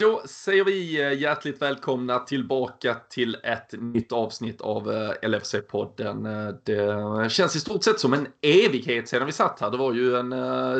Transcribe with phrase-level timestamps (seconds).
[0.00, 6.26] Då säger vi eh, hjärtligt välkomna tillbaka till ett nytt avsnitt av eh, LFC-podden.
[6.26, 9.70] Eh, det känns i stort sett som en evighet sedan vi satt här.
[9.70, 10.34] Det var ju en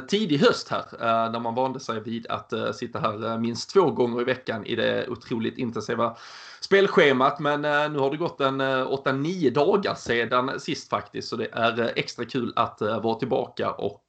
[0.09, 0.85] tidig höst här
[1.31, 5.09] när man vande sig vid att sitta här minst två gånger i veckan i det
[5.09, 6.17] otroligt intensiva
[6.67, 7.41] spelschemat.
[7.41, 11.29] Men eh, nu har det gått en eh, 8-9 dagar sedan sist faktiskt.
[11.29, 14.03] Så det är eh, extra kul att vara tillbaka och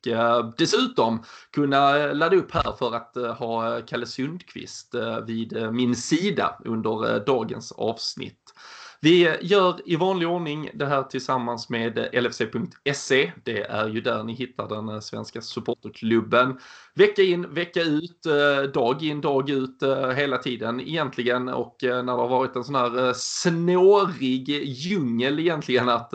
[0.58, 1.24] dessutom
[1.54, 4.96] kunna ladda upp här för att ha Kalle Sundqvist
[5.26, 8.54] vid min sida under dagens avsnitt.
[9.02, 13.32] Vi gör i vanlig ordning det här tillsammans med LFC.se.
[13.44, 16.60] Det är ju där ni hittar den svenska supporterklubben
[16.98, 21.50] vecka in, vecka ut, eh, dag in, dag ut eh, hela tiden egentligen.
[21.50, 26.12] Och eh, när det har varit en sån här snårig djungel egentligen att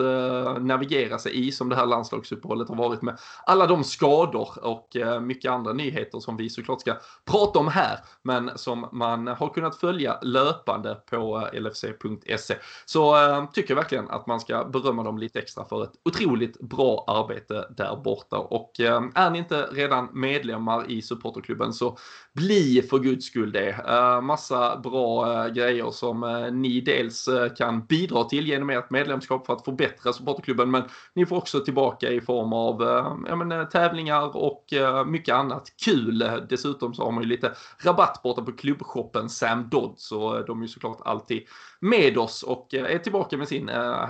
[0.59, 4.87] navigera sig i som det här landslagsuppehållet har varit med alla de skador och
[5.21, 6.95] mycket andra nyheter som vi såklart ska
[7.25, 12.55] prata om här, men som man har kunnat följa löpande på LFC.se.
[12.85, 13.15] Så
[13.53, 17.67] tycker jag verkligen att man ska berömma dem lite extra för ett otroligt bra arbete
[17.77, 18.37] där borta.
[18.37, 18.71] Och
[19.15, 21.97] är ni inte redan medlemmar medlemmar i supporterklubben så
[22.33, 23.69] bli för guds skull det.
[23.87, 29.45] Eh, massa bra eh, grejer som eh, ni dels kan bidra till genom ert medlemskap
[29.45, 30.83] för att förbättra supporterklubben men
[31.15, 32.81] ni får också tillbaka i form av
[33.27, 34.65] ja, men, tävlingar och
[35.05, 36.31] mycket annat kul.
[36.49, 40.63] Dessutom så har man ju lite rabatt borta på klubbshoppen Sam Dodd så de är
[40.63, 41.43] ju såklart alltid
[41.79, 43.69] med oss och är tillbaka med sin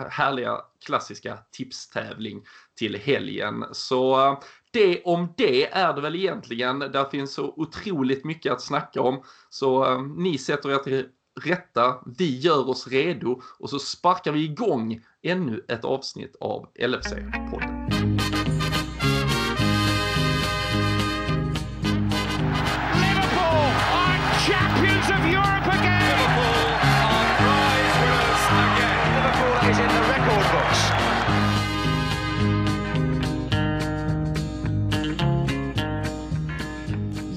[0.09, 2.41] härliga klassiska tipstävling
[2.75, 3.65] till helgen.
[3.71, 4.37] Så
[4.73, 6.79] det om det är det väl egentligen.
[6.79, 9.23] Där finns så otroligt mycket att snacka om.
[9.49, 11.05] Så eh, ni sätter er till
[11.41, 17.72] rätta, vi gör oss redo och så sparkar vi igång ännu ett avsnitt av LFC-podden.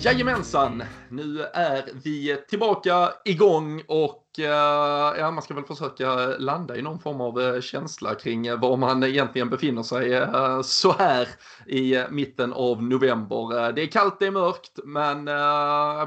[0.07, 0.83] Jajamensan!
[1.09, 6.99] Nu är vi tillbaka igång och eh, ja, man ska väl försöka landa i någon
[6.99, 10.27] form av eh, känsla kring eh, var man egentligen befinner sig
[10.65, 11.29] så här
[11.67, 13.73] i mitten av november.
[13.73, 15.25] det är kallt, det är mörkt, men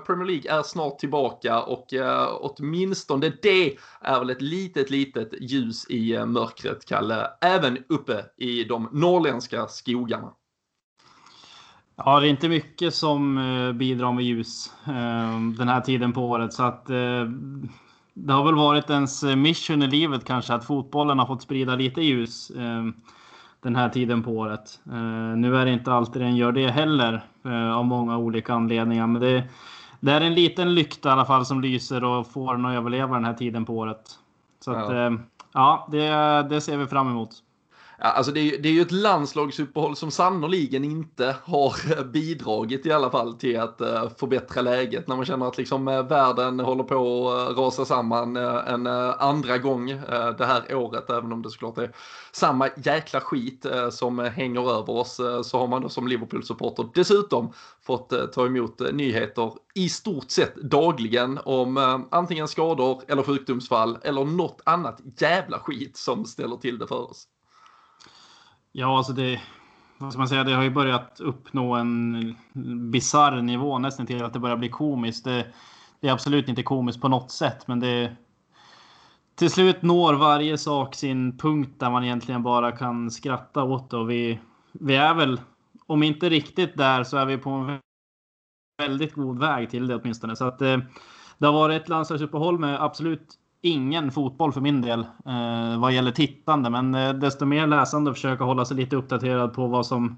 [0.06, 1.88] Premier League är snart tillbaka och
[2.42, 8.90] åtminstone det är väl ett litet, litet ljus i mörkret, Kalle, även uppe i de
[8.92, 10.34] norrländska skogarna.
[12.06, 16.22] Ja, det är inte mycket som eh, bidrar med ljus eh, den här tiden på
[16.22, 16.54] året.
[16.54, 17.26] Så att, eh,
[18.14, 22.02] det har väl varit ens mission i livet kanske att fotbollen har fått sprida lite
[22.02, 22.52] ljus
[23.62, 24.80] den här tiden på året.
[25.36, 27.22] Nu är det inte alltid den gör det heller
[27.76, 29.08] av många olika anledningar.
[29.08, 29.44] Men det,
[30.00, 33.16] det är en liten lykta i alla fall som lyser och får den att överleva
[33.16, 34.20] den här tiden på året.
[34.60, 35.12] Så att, ja,
[35.54, 36.10] ja det,
[36.50, 37.30] det ser vi fram emot.
[38.02, 42.92] Alltså det, är, det är ju ett landslagsuppehåll som sannoliken inte har eh, bidragit i
[42.92, 46.84] alla fall till att eh, förbättra läget när man känner att liksom eh, världen håller
[46.84, 49.88] på att rasa samman en andra gång
[50.38, 51.92] det här året även om det såklart är
[52.32, 58.34] samma jäkla skit som hänger över oss så har man då som Liverpool-supporter dessutom fått
[58.34, 65.02] ta emot nyheter i stort sett dagligen om antingen skador eller sjukdomsfall eller något annat
[65.18, 67.28] jävla skit som ställer till det för oss.
[68.72, 69.42] Ja, alltså det,
[69.98, 72.36] vad ska man säga, det har ju börjat uppnå en
[72.92, 75.24] bizarr nivå nästan till att det börjar bli komiskt.
[75.24, 75.46] Det,
[76.00, 78.16] det, är absolut inte komiskt på något sätt, men det
[79.36, 83.98] till slut når varje sak sin punkt där man egentligen bara kan skratta åt det.
[83.98, 84.40] Och vi,
[84.72, 85.42] vi är väl,
[85.86, 87.80] om inte riktigt där, så är vi på en
[88.78, 90.36] väldigt god väg till det åtminstone.
[90.36, 90.80] Så att det, eh,
[91.38, 96.12] det har varit ett landslagsuppehåll med absolut ingen fotboll för min del eh, vad gäller
[96.12, 100.18] tittande, men eh, desto mer läsande och försöka hålla sig lite uppdaterad på vad som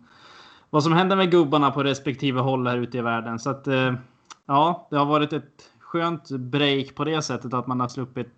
[0.69, 3.39] vad som händer med gubbarna på respektive håll här ute i världen.
[3.39, 3.93] Så att eh,
[4.45, 8.33] ja, det har varit ett skönt break på det sättet att man har sluppit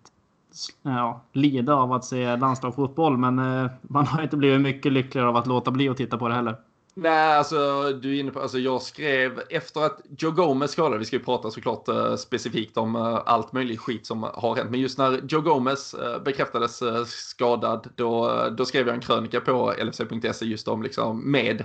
[0.86, 5.28] eh, ja, lida av att se landslagsfotboll, men eh, man har inte blivit mycket lyckligare
[5.28, 6.56] av att låta bli att titta på det heller.
[6.96, 11.04] Nej, alltså du är inne på, alltså jag skrev efter att Joe Gomez skadade, vi
[11.04, 14.80] ska ju prata såklart eh, specifikt om eh, allt möjligt skit som har hänt, men
[14.80, 19.40] just när Joe Gomez eh, bekräftades eh, skadad, då, eh, då skrev jag en krönika
[19.40, 21.64] på LFC.se just om liksom med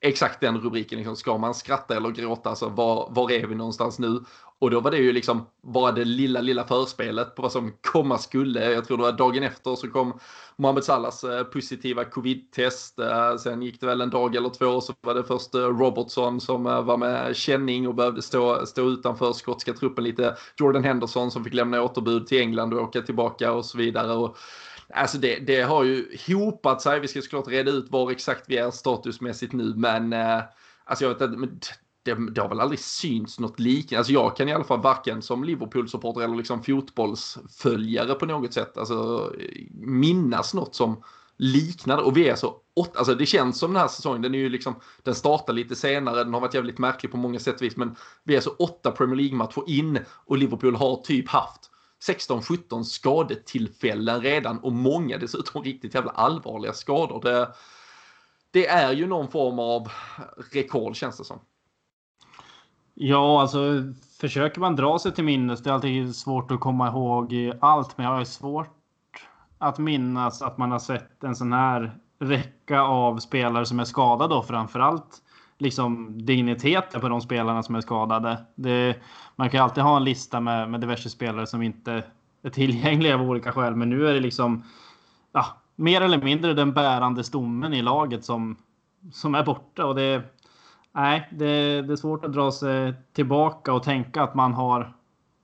[0.00, 0.98] exakt den rubriken.
[0.98, 2.50] Liksom, ska man skratta eller gråta?
[2.50, 4.20] Alltså, var, var är vi någonstans nu?
[4.58, 8.18] Och då var det ju liksom bara det lilla, lilla förspelet på vad som komma
[8.18, 8.72] skulle.
[8.72, 10.18] Jag tror det var dagen efter så kom
[10.56, 12.98] Mohamed Salahs eh, positiva covid-test.
[12.98, 16.40] Eh, sen gick det väl en dag eller två så var det först eh, Robertson
[16.40, 20.36] som var med känning och behövde stå, stå utanför skotska truppen lite.
[20.56, 24.12] Jordan Henderson som fick lämna återbud till England och åka tillbaka och så vidare.
[24.12, 24.36] Och
[24.94, 27.00] Alltså det, det, har ju hopat sig.
[27.00, 30.42] Vi ska såklart reda ut var exakt vi är statusmässigt nu, men eh,
[30.84, 31.48] alltså jag vet inte,
[32.02, 33.98] det, det har väl aldrig synts något liknande.
[33.98, 38.78] Alltså jag kan i alla fall varken som Liverpool-supporter eller liksom fotbollsföljare på något sätt
[38.78, 39.32] alltså,
[39.74, 41.02] minnas något som
[41.36, 42.02] liknade.
[42.02, 44.48] Och vi är så åtta, alltså det känns som den här säsongen, den är ju
[44.48, 47.76] liksom, den startar lite senare, den har varit jävligt märklig på många sätt och vis,
[47.76, 51.70] men vi är så åtta Premier League-matcher in och Liverpool har typ haft
[52.04, 57.20] 16-17 skadetillfällen redan och många dessutom riktigt jävla allvarliga skador.
[57.22, 57.48] Det,
[58.50, 59.88] det är ju någon form av
[60.52, 61.40] rekord känns det som.
[62.94, 63.60] Ja, alltså
[64.20, 68.06] försöker man dra sig till minnes, det är alltid svårt att komma ihåg allt, men
[68.06, 68.76] jag har svårt
[69.58, 74.34] att minnas att man har sett en sån här räcka av spelare som är skadade
[74.34, 75.22] då framförallt
[75.58, 78.38] liksom digniteten på de spelarna som är skadade.
[78.54, 78.96] Det,
[79.36, 82.02] man kan alltid ha en lista med, med diverse spelare som inte
[82.42, 84.64] är tillgängliga av olika skäl, men nu är det liksom
[85.32, 88.56] ja, mer eller mindre den bärande stommen i laget som,
[89.12, 90.22] som är borta och det
[90.96, 94.92] Nej, det, det är svårt att dra sig tillbaka och tänka att man har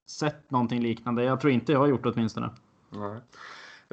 [0.07, 1.25] sett någonting liknande.
[1.25, 2.51] Jag tror inte jag har gjort det åtminstone.
[2.91, 3.21] Nej.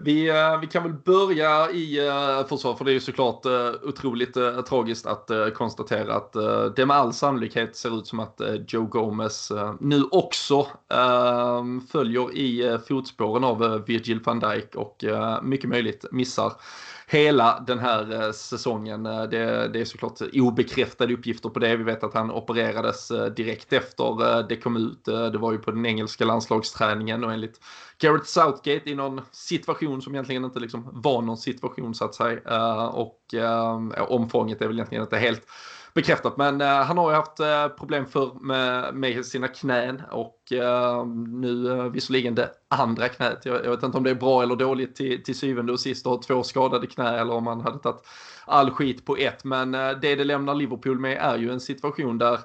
[0.02, 3.72] Vi, eh, vi kan väl börja i eh, försvar, för det är ju såklart eh,
[3.84, 4.34] otroligt
[4.70, 6.34] tragiskt att konstatera att
[6.76, 10.68] det med all sannolikhet ser ut som att Joe Gomez nu också
[11.92, 15.04] följer i fotspåren av Virgil van Dijk och
[15.44, 16.54] mycket möjligt missar
[17.12, 19.06] hela den här eh, säsongen.
[19.06, 21.76] Eh, det, det, är såklart obekräftade uppgifter på det.
[21.76, 25.06] Vi vet att han opererades eh, direkt efter det kom ut.
[25.06, 27.62] Det var ju på den engelska landslagsträningen och enligt
[28.02, 32.88] Garrett Southgate i någon situation som egentligen inte liksom var någon situation så att säga.
[32.90, 33.20] Och
[33.98, 35.44] omfånget är väl egentligen inte helt
[35.94, 36.38] bekräftat.
[36.38, 41.06] Men eh, han har ju haft eh, problem för med, med, sina knän och eh,
[41.28, 43.42] nu eh, visserligen det andra knät.
[43.44, 46.06] Jag, jag, vet inte om det är bra eller dåligt till, till syvende och sist
[46.06, 48.08] att ha två skadade knä eller om man hade tagit
[48.46, 49.44] all skit på ett.
[49.44, 52.40] Men det det lämnar Liverpool med är ju en situation där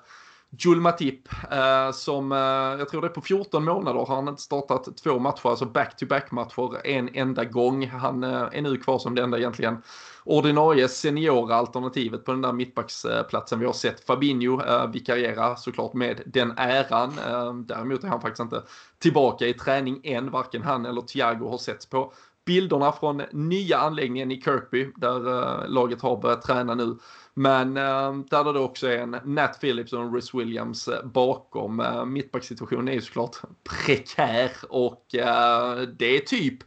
[0.59, 2.39] Jul Matip eh, som eh,
[2.79, 6.31] jag tror det är på 14 månader har han inte startat två matcher, alltså back-to-back
[6.31, 7.87] matcher en enda gång.
[7.87, 9.83] Han eh, är nu kvar som det enda egentligen
[10.25, 13.59] ordinarie seniora alternativet på den där mittbacksplatsen.
[13.59, 17.13] Vi har sett Fabinho eh, vikariera såklart med den äran.
[17.29, 18.63] Eh, däremot är han faktiskt inte
[18.99, 20.31] tillbaka i träning än.
[20.31, 22.13] Varken han eller Thiago har setts på
[22.45, 26.97] bilderna från nya anläggningen i Kirkby där eh, laget har börjat träna nu.
[27.35, 31.81] Men eh, där det också är en Nat Phillips och en Rhys Williams eh, bakom.
[31.81, 33.37] Eh, mittbacksituationen är ju såklart
[33.71, 36.59] prekär och eh, det är typ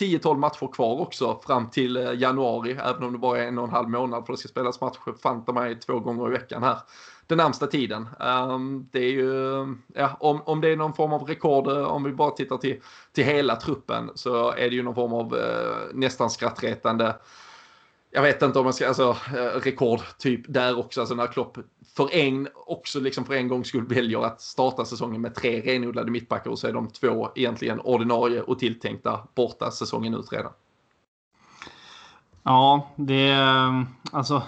[0.00, 3.64] 10-12 matcher kvar också fram till eh, januari, även om det bara är en och
[3.64, 6.78] en halv månad för det ska spelas matcher fanta mig två gånger i veckan här
[7.26, 8.08] den närmsta tiden.
[8.20, 12.02] Um, det är ju, ja, om, om det är någon form av rekord, eh, om
[12.02, 12.80] vi bara tittar till,
[13.12, 15.40] till hela truppen, så är det ju någon form av uh,
[15.94, 17.14] nästan skrattretande
[18.14, 21.58] jag vet inte om man ska, alltså eh, rekord typ där också, alltså när Klopp
[21.96, 26.10] för en, också liksom för en gångs skull väljer att starta säsongen med tre renodlade
[26.10, 30.52] mittbackar och så är de två egentligen ordinarie och tilltänkta borta säsongen ut redan.
[32.42, 34.42] Ja, det är alltså.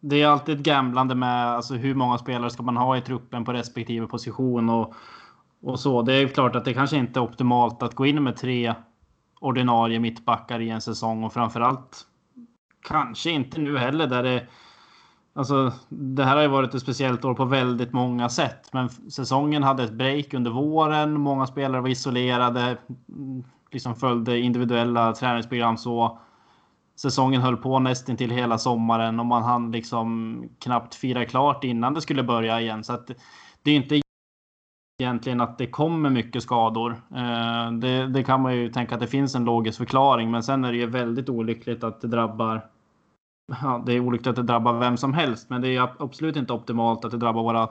[0.00, 3.44] Det är alltid ett gamblande med alltså, hur många spelare ska man ha i truppen
[3.44, 4.94] på respektive position och,
[5.62, 6.02] och så.
[6.02, 8.74] Det är klart att det kanske inte är optimalt att gå in med tre
[9.40, 12.06] ordinarie mittbackar i en säsong och framförallt
[12.88, 14.46] kanske inte nu heller där det
[15.38, 18.72] Alltså, det här har ju varit ett speciellt år på väldigt många sätt.
[18.72, 21.20] Men säsongen hade ett break under våren.
[21.20, 22.78] Många spelare var isolerade.
[23.08, 26.18] Mm, liksom följde individuella träningsprogram så.
[27.00, 31.94] Säsongen höll på nästan till hela sommaren och man hann liksom knappt fira klart innan
[31.94, 32.84] det skulle börja igen.
[32.84, 33.10] Så att
[33.62, 34.00] det är inte
[35.02, 37.02] egentligen att det kommer mycket skador.
[37.16, 40.64] Eh, det, det kan man ju tänka att det finns en logisk förklaring, men sen
[40.64, 42.68] är det ju väldigt olyckligt att det drabbar
[43.62, 46.52] ja, det är olyckligt att det drabbar vem som helst, men det är absolut inte
[46.52, 47.68] optimalt att det drabbar våra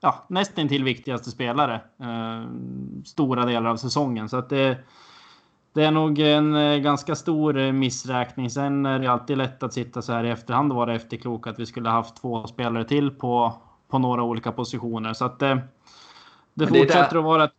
[0.00, 2.50] ja, nästan till viktigaste spelare eh,
[3.04, 4.28] stora delar av säsongen.
[4.28, 4.78] Så att det,
[5.72, 8.50] det är nog en eh, ganska stor eh, missräkning.
[8.50, 11.58] Sen är det alltid lätt att sitta så här i efterhand och vara efterklok att
[11.58, 13.54] vi skulle haft två spelare till på,
[13.88, 15.12] på några olika positioner.
[15.12, 15.62] Så att det,
[16.54, 17.50] det fortsätter att vara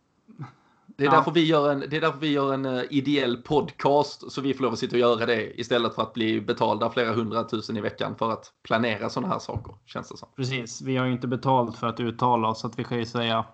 [0.86, 1.10] Det är, ja.
[1.10, 4.62] därför vi gör en, det är därför vi gör en ideell podcast så vi får
[4.62, 8.14] lov att sitta och göra det istället för att bli betalda flera hundratusen i veckan
[8.18, 9.74] för att planera sådana här saker.
[9.86, 10.28] Känns det som.
[10.36, 13.06] Precis, vi har ju inte betalt för att uttala oss så att vi kan ju
[13.06, 13.44] säga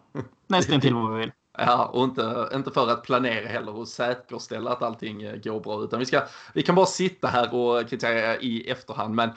[0.47, 1.33] nästan till vad vi vill.
[1.67, 5.85] Ja, och inte, inte för att planera heller och säkerställa att allting eh, går bra
[5.85, 6.23] utan vi, ska,
[6.55, 9.15] vi kan bara sitta här och kritisera i efterhand.
[9.15, 9.31] Men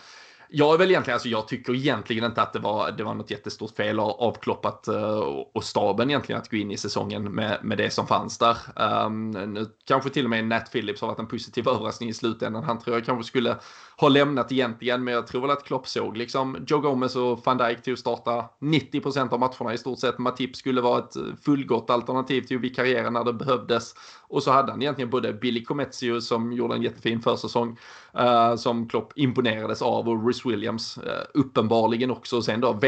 [0.56, 3.32] jag är väl egentligen, alltså jag tycker egentligen inte att det var, det var något
[3.32, 5.20] jättestort fel av Klopp att, eh,
[5.54, 8.58] och staben egentligen att gå in i säsongen med, med det som fanns där.
[9.06, 12.64] Um, nu kanske till och med Nat Phillips har varit en positiv överraskning i slutändan.
[12.64, 13.58] Han tror jag kanske skulle
[13.98, 17.58] ha lämnat egentligen, men jag tror väl att Klopp såg liksom Joe Gomez och van
[17.58, 20.18] Dijk till att starta 90 procent av matcherna i stort sett.
[20.18, 23.94] Matip skulle vara ett fullgott alternativ till att vikariera när det behövdes.
[24.28, 27.78] Och så hade han egentligen både Billy Comezio som gjorde en jättefin försäsong
[28.20, 32.38] uh, som Klopp imponerades av och Rhys Williams uh, uppenbarligen också.
[32.38, 32.80] Och sen då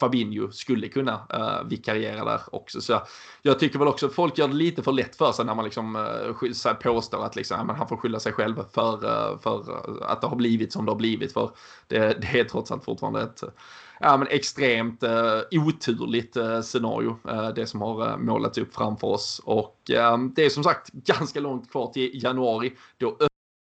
[0.00, 2.80] Fabinho skulle kunna uh, vikariera där också.
[2.80, 3.02] Så
[3.42, 5.64] jag tycker väl också att folk gör det lite för lätt för sig när man
[5.64, 9.58] liksom uh, påstår att liksom, ja, han får skylla sig själv för, uh, för
[10.04, 11.32] att det har blivit som det har blivit.
[11.32, 11.50] För
[11.86, 13.42] det, det är trots allt fortfarande ett
[14.00, 19.06] ja, men extremt uh, oturligt uh, scenario, uh, det som har uh, målats upp framför
[19.06, 19.40] oss.
[19.44, 19.76] Och
[20.34, 22.76] det är som sagt ganska långt kvar till januari.
[22.98, 23.16] Då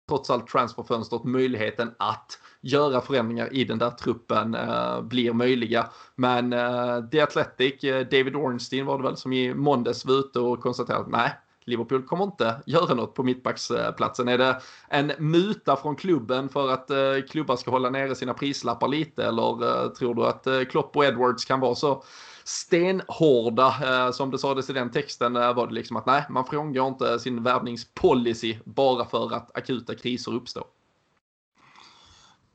[0.09, 5.89] trots allt transferfönstret möjligheten att göra förändringar i den där truppen eh, blir möjliga.
[6.15, 10.39] Men eh, The Athletic, eh, David Ornstein var det väl som i måndags var ute
[10.39, 11.31] och konstaterade att nej,
[11.65, 14.27] Liverpool kommer inte göra något på mittbacksplatsen.
[14.27, 16.97] Är det en muta från klubben för att eh,
[17.29, 21.05] klubbar ska hålla nere sina prislappar lite eller eh, tror du att eh, Klopp och
[21.05, 22.03] Edwards kan vara så
[22.45, 23.67] stenhårda.
[23.67, 26.87] Eh, som det sades i den texten eh, var det liksom att nej, man frångår
[26.87, 30.63] inte sin värvningspolicy bara för att akuta kriser uppstår.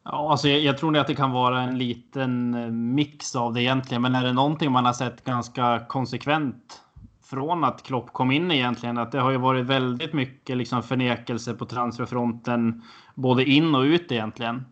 [0.05, 3.63] Ja, alltså jag, jag tror att det kan vara en liten eh, mix av det
[3.63, 4.03] egentligen.
[4.03, 6.81] Men är det någonting man har sett ganska konsekvent
[7.25, 11.55] från att Klopp kom in egentligen, att det har ju varit väldigt mycket liksom förnekelse
[11.55, 12.83] på transferfronten,
[13.15, 14.65] både in och ut egentligen.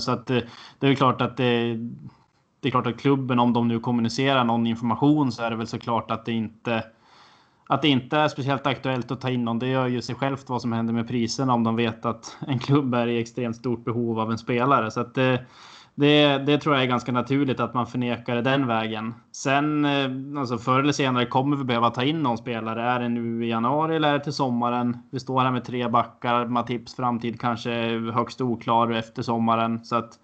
[0.00, 0.46] Så att det,
[0.78, 1.76] det är klart att det,
[2.60, 5.66] det är klart att klubben, om de nu kommunicerar någon information så är det väl
[5.66, 6.84] såklart att det inte
[7.68, 9.58] att det inte är speciellt aktuellt att ta in någon.
[9.58, 12.58] Det gör ju sig självt vad som händer med priserna om de vet att en
[12.58, 14.90] klubb är i extremt stort behov av en spelare.
[14.90, 15.46] Så att det,
[15.94, 19.14] det, det tror jag är ganska naturligt att man förnekar det den vägen.
[19.32, 22.82] Sen, eh, alltså förr eller senare kommer vi behöva ta in någon spelare.
[22.82, 24.96] Är det nu i januari eller är det till sommaren?
[25.10, 26.46] Vi står här med tre backar.
[26.46, 29.84] Matips framtid kanske är högst oklar efter sommaren.
[29.84, 30.18] Så att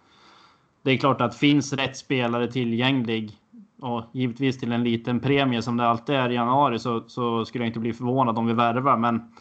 [0.82, 3.38] det är klart att finns rätt spelare tillgänglig
[3.80, 7.64] och givetvis till en liten premie som det alltid är i januari så, så skulle
[7.64, 8.96] jag inte bli förvånad om vi värvar.
[8.96, 9.32] Men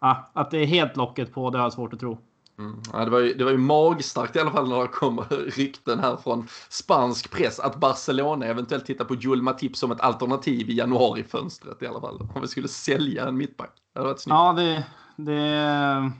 [0.00, 2.18] ja, att det är helt locket på, det har jag svårt att tro.
[2.58, 2.82] Mm.
[2.92, 5.24] Ja, det, var ju, det var ju magstarkt i alla fall när det kommer
[5.56, 10.70] rykten här från spansk press att Barcelona eventuellt tittar på Joel Matip som ett alternativ
[10.70, 12.28] i januarifönstret i alla fall.
[12.34, 13.72] Om vi skulle sälja en mittback.
[13.92, 14.34] Det hade varit snyggt.
[14.34, 14.84] Ja, det...
[15.16, 16.12] det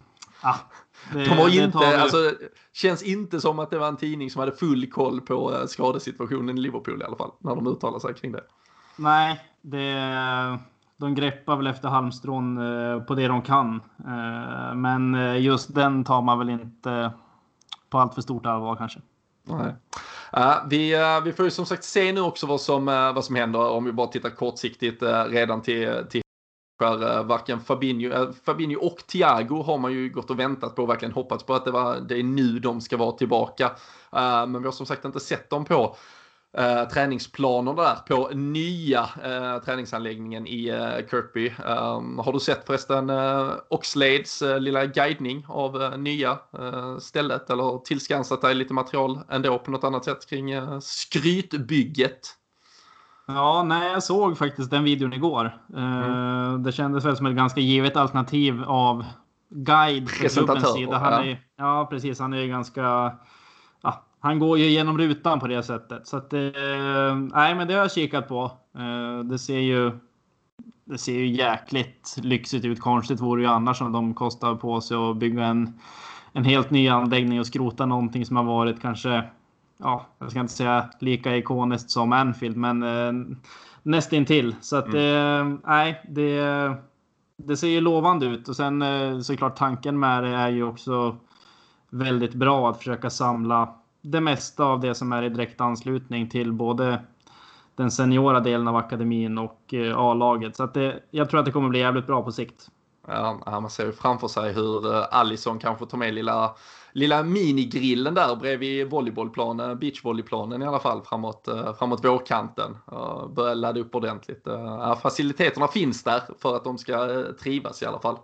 [0.43, 0.57] ja,
[1.13, 2.33] det, de har inte, alltså,
[2.73, 6.59] känns inte som att det var en tidning som hade full koll på eh, skadesituationen
[6.59, 8.43] i Liverpool i alla fall, när de uttalar sig kring det.
[8.97, 10.59] Nej, det,
[10.97, 13.81] de greppar väl efter halmstrån eh, på det de kan.
[13.99, 17.13] Eh, men just den tar man väl inte
[17.91, 19.01] på allt för stort allvar kanske.
[19.43, 19.75] Nej.
[20.37, 23.25] Uh, vi, uh, vi får ju som sagt se nu också vad som, uh, vad
[23.25, 26.23] som händer om vi bara tittar kortsiktigt redan till, till
[26.81, 27.19] matcher.
[27.19, 30.89] Eh, varken Fabinho, eh, Fabinho och Thiago har man ju gått och väntat på och
[30.89, 33.65] verkligen hoppats på att det, var, det är nu de ska vara tillbaka.
[34.13, 35.97] Eh, men vi har som sagt inte sett dem på
[36.57, 39.09] träningsplanerna träningsplaner där på nya
[39.65, 40.67] träningsanläggningen i
[41.11, 41.49] Kirkby.
[41.49, 43.11] Um, har du sett förresten
[43.69, 46.39] Oxlades lilla guidning av nya
[47.01, 52.37] stället eller tillskansat dig lite material ändå på något annat sätt kring skrytbygget?
[53.27, 55.59] Ja, nej, jag såg faktiskt den videon igår.
[55.77, 56.63] Mm.
[56.63, 59.05] Det kändes väl som ett ganska givet alternativ av
[59.49, 60.99] guide från klubbens sida.
[60.99, 61.87] Han är, ja.
[61.91, 62.21] precis.
[62.21, 63.13] Han är ganska...
[63.83, 66.07] Ja, han går ju genom rutan på det sättet.
[66.07, 66.41] Så att, eh,
[67.35, 68.53] nej, men det har jag kikat på.
[68.79, 69.93] Eh, det ser ju...
[70.85, 72.81] Det ser ju jäkligt lyxigt ut.
[72.81, 75.81] Konstigt vore ju annars om de kostar på sig att bygga en,
[76.33, 79.25] en helt ny anläggning och skrota någonting som har varit kanske
[79.79, 83.37] ja, jag ska inte säga lika ikoniskt som Anfield, men eh,
[83.83, 84.55] nästintill.
[84.61, 85.53] Så att mm.
[85.53, 86.73] eh, nej, det,
[87.37, 91.17] det ser ju lovande ut och sen eh, såklart tanken med det är ju också
[91.91, 96.53] väldigt bra att försöka samla det mesta av det som är i direkt anslutning till
[96.53, 97.03] både
[97.75, 100.57] den seniora delen av akademin och eh, A-laget.
[100.57, 102.69] Så att det, jag tror att det kommer bli jävligt bra på sikt.
[103.07, 106.55] Ja, man ser ju framför sig hur eh, Allison kanske tar med lilla
[106.93, 112.77] lilla minigrillen där bredvid volleybollplanen, beachvolleyplanen i alla fall framåt, eh, framåt vårkanten.
[113.31, 114.47] Börja ladda upp ordentligt.
[114.47, 118.19] Eh, faciliteterna finns där för att de ska trivas i alla fall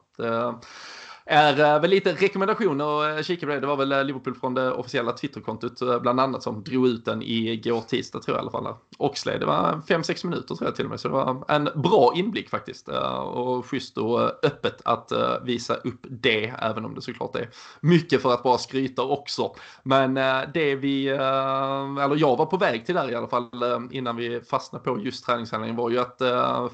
[1.26, 3.60] är eh, väl lite rekommendationer att kika på det.
[3.60, 7.22] Det var väl eh, Liverpool från det officiella Twitterkontot bland annat som drog ut den
[7.22, 8.74] igår tisdag tror jag i alla fall.
[8.98, 11.00] Oxley, det var 5-6 minuter tror jag till och med.
[11.00, 12.88] Så det var en bra inblick faktiskt.
[13.24, 15.12] Och schysst och öppet att
[15.42, 17.48] visa upp det, även om det såklart är
[17.80, 19.54] mycket för att bara skryta också.
[19.82, 20.14] Men
[20.54, 23.48] det vi, eller jag var på väg till där i alla fall
[23.90, 26.22] innan vi fastnade på just träningshandlingen var ju att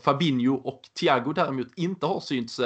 [0.02, 2.60] Fabinho och Thiago däremot inte har synts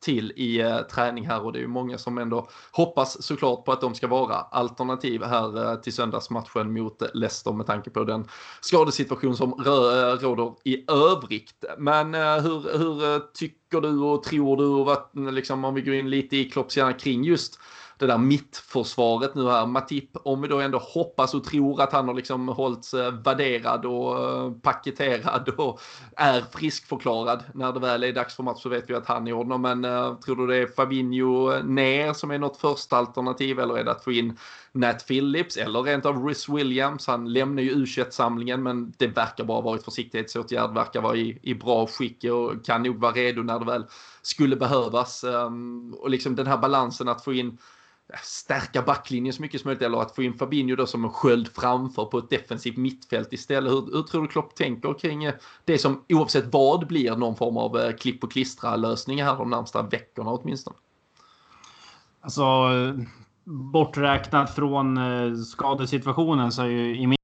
[0.00, 3.72] till i eh, träning här och det är ju många som ändå hoppas såklart på
[3.72, 8.28] att de ska vara alternativ här eh, till söndagsmatchen mot Leicester med tanke på den
[8.60, 11.64] skadesituation som eh, råder i övrigt.
[11.78, 15.94] Men eh, hur, hur tycker du och tror du och vad, liksom, om vi går
[15.94, 17.58] in lite i Klopps kring just
[17.98, 19.66] det där mittförsvaret nu här.
[19.66, 23.86] Matip, om vi då ändå hoppas och tror att han har liksom hållits eh, värderad
[23.86, 25.80] och eh, paketerad och
[26.16, 29.32] är friskförklarad när det väl är dags för match så vet vi att han är
[29.32, 29.62] honom.
[29.62, 33.84] Men uh, tror du det är Fabinho ner som är något första alternativ eller är
[33.84, 34.38] det att få in
[34.72, 37.06] Nat Phillips eller rent av Rhys Williams.
[37.06, 41.86] Han lämnar ju U21-samlingen men det verkar bara varit försiktighetsåtgärd, verkar vara i, i bra
[41.86, 43.84] skick och kan nog vara redo när det väl
[44.22, 45.24] skulle behövas.
[45.24, 47.58] Um, och liksom den här balansen att få in
[48.22, 51.48] stärka backlinjen så mycket som möjligt eller att få in Fabinho då som en sköld
[51.54, 53.72] framför på ett defensivt mittfält istället.
[53.72, 55.34] Hur, hur tror du Klopp tänker kring eh,
[55.64, 59.50] det som oavsett vad blir någon form av eh, klipp och klistra lösning här de
[59.50, 60.76] närmsta veckorna åtminstone?
[62.20, 63.04] Alltså eh,
[63.44, 64.98] borträknat från
[65.44, 67.17] skadesituationen så är ju i min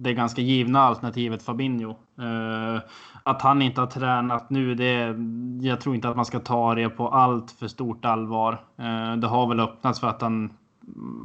[0.00, 1.90] det ganska givna alternativet Fabinho.
[1.90, 2.80] Uh,
[3.22, 5.16] att han inte har tränat nu, det,
[5.66, 8.52] jag tror inte att man ska ta det på allt för stort allvar.
[8.80, 10.52] Uh, det har väl öppnats för att han,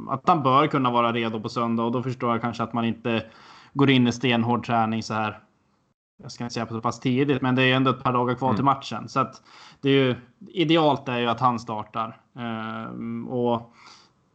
[0.08, 2.84] att han bör kunna vara redo på söndag och då förstår jag kanske att man
[2.84, 3.24] inte
[3.72, 5.38] går in i stenhård träning så här.
[6.22, 8.48] Jag ska inte säga så pass tidigt, men det är ändå ett par dagar kvar
[8.48, 8.56] mm.
[8.56, 9.08] till matchen.
[9.08, 9.42] Så att
[9.80, 10.16] det är ju,
[10.48, 12.20] idealt är ju att han startar.
[12.38, 13.74] Uh, och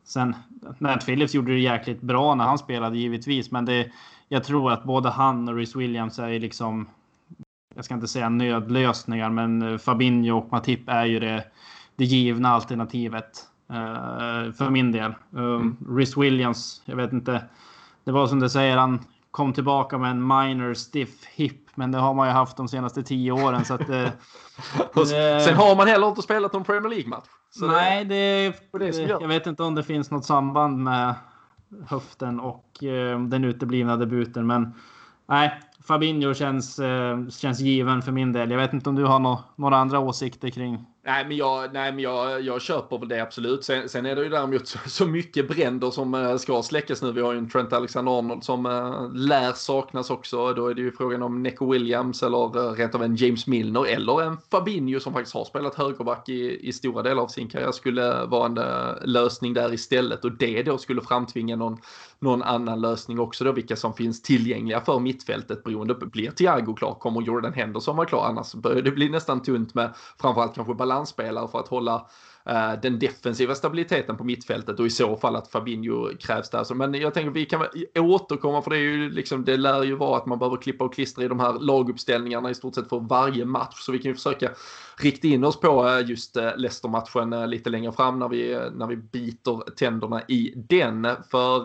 [0.04, 0.36] sen,
[0.78, 3.92] Nat Phillips gjorde det jäkligt bra när han spelade givetvis, men det
[4.30, 6.90] jag tror att både han och Rhys Williams är liksom,
[7.76, 11.44] jag ska inte säga nödlösningar, men eh, Fabinho och Matip är ju det,
[11.96, 15.14] det givna alternativet uh, för min del.
[15.32, 15.78] Um, mm.
[15.98, 17.44] Rhys Williams, jag vet inte,
[18.04, 19.00] det var som du säger, han
[19.32, 23.04] kom tillbaka med en minor stiff hip, men det har man ju haft de senaste
[23.04, 23.66] tio åren.
[23.66, 24.10] Så att, uh,
[25.46, 27.28] Sen har man heller inte spelat någon Premier League-match.
[27.62, 31.16] Nej, det, det, jag vet inte om det finns något samband med
[31.88, 34.48] höften och eh, den uteblivna debuten.
[34.48, 34.74] Men
[35.28, 38.52] nej, Fabinho känns, eh, känns given för min del.
[38.52, 41.92] Jag vet inte om du har no några andra åsikter kring Nej, men jag, nej,
[41.92, 43.64] men jag, jag köper väl det absolut.
[43.64, 47.12] Sen, sen är det ju däremot så, så mycket bränder som äh, ska släckas nu.
[47.12, 50.54] Vi har ju en Trent Alexander-Arnold som äh, lär saknas också.
[50.54, 53.86] Då är det ju frågan om Neco Williams eller äh, rent av en James Milner
[53.86, 57.72] eller en Fabinho som faktiskt har spelat högerback i, i stora delar av sin karriär
[57.72, 61.78] skulle vara en äh, lösning där istället och det då skulle framtvinga någon,
[62.22, 66.74] någon annan lösning också då vilka som finns tillgängliga för mittfältet beroende på blir Thiago
[66.74, 66.94] klar?
[66.94, 68.26] Kommer Jordan Henderson vara klar?
[68.26, 72.08] Annars börjar det bli nästan tunt med framförallt kanske balansspelare för att hålla
[72.50, 76.74] Eh, den defensiva stabiliteten på mittfältet och i så fall att Fabinho krävs där.
[76.74, 80.18] Men jag tänker vi kan återkomma för det är ju liksom, det lär ju vara
[80.18, 83.46] att man behöver klippa och klistra i de här laguppställningarna i stort sett för varje
[83.46, 83.76] match.
[83.80, 84.50] Så vi kan ju försöka
[84.98, 88.96] rikta in oss på eh, just eh, Leicester-matchen lite längre fram när vi, när vi
[88.96, 91.08] biter tänderna i den.
[91.32, 91.60] För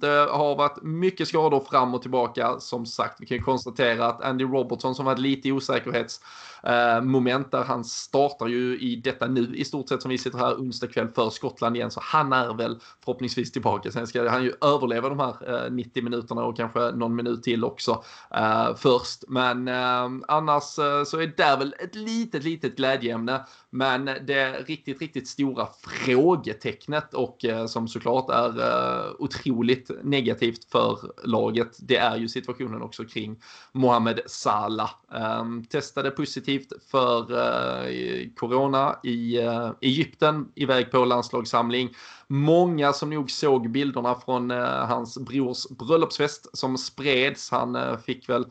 [0.00, 2.60] det har varit mycket skador fram och tillbaka.
[2.60, 6.20] Som sagt, vi kan ju konstatera att Andy Robertson som var lite osäkerhets
[6.66, 10.38] Eh, moment där han startar ju i detta nu i stort sett som vi sitter
[10.38, 13.90] här onsdag kväll för Skottland igen så han är väl förhoppningsvis tillbaka.
[13.90, 17.64] Sen ska han ju överleva de här eh, 90 minuterna och kanske någon minut till
[17.64, 19.24] också eh, först.
[19.28, 20.64] Men eh, annars
[21.06, 27.44] så är det väl ett litet, litet glädjeämne men det riktigt, riktigt stora frågetecknet och
[27.44, 33.42] eh, som såklart är eh, otroligt negativt för laget, det är ju situationen också kring
[33.72, 34.90] Mohamed Salah.
[35.68, 36.55] Testade positivt
[36.90, 41.90] för eh, corona i eh, Egypten, iväg på landslagssamling
[42.28, 47.50] många som nog såg bilderna från eh, hans brors bröllopsfest som spreds.
[47.50, 48.46] Han eh, fick väl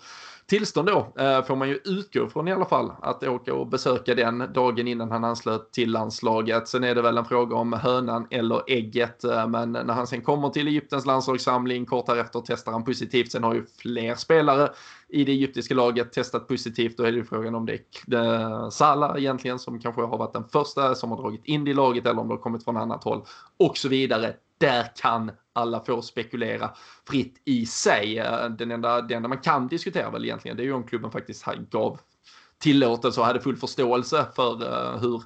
[0.47, 4.15] tillstånd då eh, får man ju utgå från i alla fall att åka och besöka
[4.15, 6.67] den dagen innan han anslöt till landslaget.
[6.67, 9.23] Sen är det väl en fråga om hönan eller ägget.
[9.23, 13.31] Eh, men när han sen kommer till Egyptens landslagssamling kort därefter testar han positivt.
[13.31, 14.69] Sen har ju fler spelare
[15.09, 16.97] i det egyptiska laget testat positivt.
[16.97, 17.73] Då är det ju frågan om det
[18.17, 21.73] är Salah egentligen som kanske har varit den första som har dragit in det i
[21.73, 23.21] laget eller om det har kommit från annat håll
[23.65, 24.33] och så vidare.
[24.57, 26.71] Där kan alla får spekulera
[27.09, 28.19] fritt i sig.
[28.19, 31.11] Eh, den enda, det enda man kan diskutera väl egentligen det är ju om klubben
[31.11, 31.99] faktiskt gav
[32.57, 35.23] tillåtelse och hade full förståelse för eh, hur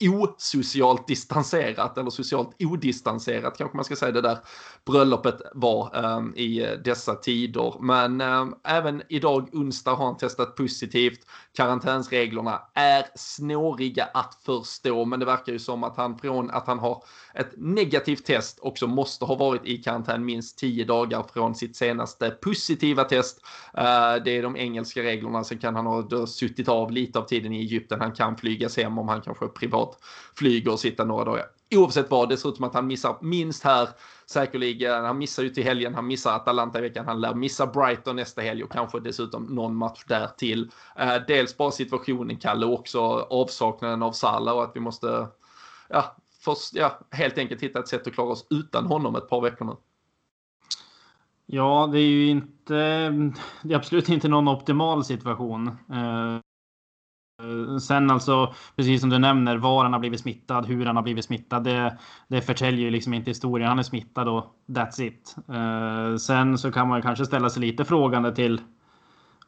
[0.00, 4.38] osocialt distanserat eller socialt odistanserat kanske man ska säga det där
[4.86, 7.74] bröllopet var ehm, eh, i dessa tider.
[7.80, 11.20] Men eh, även idag onsdag har han testat positivt.
[11.56, 16.78] Karantänsreglerna är snåriga att förstå, men det verkar ju som att han från att han
[16.78, 21.76] har ett negativt test också måste ha varit i karantän minst 10 dagar från sitt
[21.76, 23.40] senaste positiva test.
[23.74, 25.44] Eh, det är de engelska reglerna.
[25.44, 28.00] Sen kan han ha suttit av lite av tiden i Egypten.
[28.00, 29.48] Han kan flygas hem om han kanske är
[29.88, 29.98] privat
[30.38, 31.46] flyger och sitter några dagar.
[31.70, 33.88] Oavsett vad, det ser ut som att han missar minst här
[34.26, 35.04] säkerligen.
[35.04, 38.40] Han missar ju till helgen, han missar Atalanta i veckan, han lär missa Brighton nästa
[38.40, 40.70] helg och kanske dessutom någon match där till.
[40.96, 45.26] Eh, dels bara situationen, Kalle, och också avsaknaden av Salah och att vi måste
[45.88, 49.40] ja, först, ja, helt enkelt hitta ett sätt att klara oss utan honom ett par
[49.40, 49.76] veckor nu.
[51.46, 52.74] Ja, det är ju inte,
[53.62, 55.68] det är absolut inte någon optimal situation.
[55.68, 56.40] Eh,
[57.42, 60.96] Eh, Eh, sen alltså, precis som du nämner, var han har blivit smittad, hur han
[60.96, 61.98] har blivit smittad, det,
[62.28, 63.68] det förtäljer ju liksom inte historien.
[63.68, 65.36] Han är smittad och that's it.
[65.50, 68.60] Uh, sen så kan man kanske ställa sig lite frågande till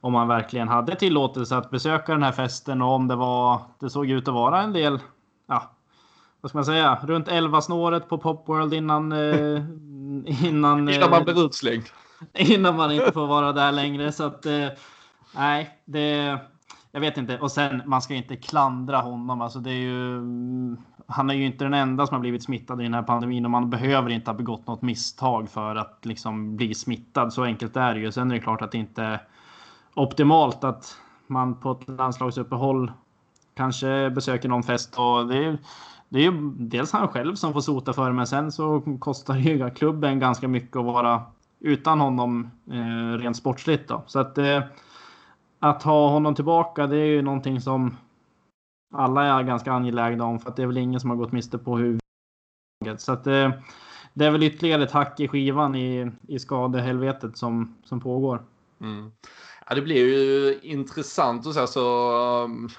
[0.01, 3.91] om man verkligen hade tillåtelse att besöka den här festen och om det var, det
[3.91, 4.99] såg ut att vara en del,
[5.47, 5.71] ja,
[6.41, 9.13] vad ska man säga, runt 11 snåret på Popworld innan...
[9.13, 9.65] Uh,
[10.45, 11.85] innan, innan man blir utslängd.
[12.35, 14.47] Innan man inte får vara där längre så att,
[15.35, 16.39] nej, det
[16.93, 17.39] jag vet inte.
[17.39, 19.41] Och sen, man ska inte klandra honom.
[19.41, 20.77] Alltså det är ju, mm,
[21.07, 23.51] han är ju inte den enda som har blivit smittad i den här pandemin och
[23.51, 27.33] man behöver inte ha begått något misstag för att liksom bli smittad.
[27.33, 28.13] Så enkelt är det ju.
[28.13, 29.21] Sen är det klart att det inte är
[29.95, 32.93] optimalt att man på ett landslagsuppehåll
[33.55, 34.99] kanske besöker någon fest.
[34.99, 35.59] Och det är,
[36.09, 39.37] det är ju dels han själv som får sota för det, men sen så kostar
[39.37, 41.23] ju klubben ganska mycket att vara
[41.61, 43.89] utan honom eh, rent sportsligt.
[43.89, 44.03] Då.
[44.07, 44.61] Så att eh,
[45.61, 47.97] att ha honom tillbaka, det är ju någonting som
[48.95, 51.59] alla är ganska angelägna om för att det är väl ingen som har gått miste
[51.59, 52.01] på hur...
[52.99, 53.63] Så att det,
[54.15, 58.43] det är väl ytterligare ett hack i skivan i, i skadehelvetet som, som pågår.
[58.81, 59.13] Mm.
[59.69, 61.81] Ja, det blir ju intressant och så, så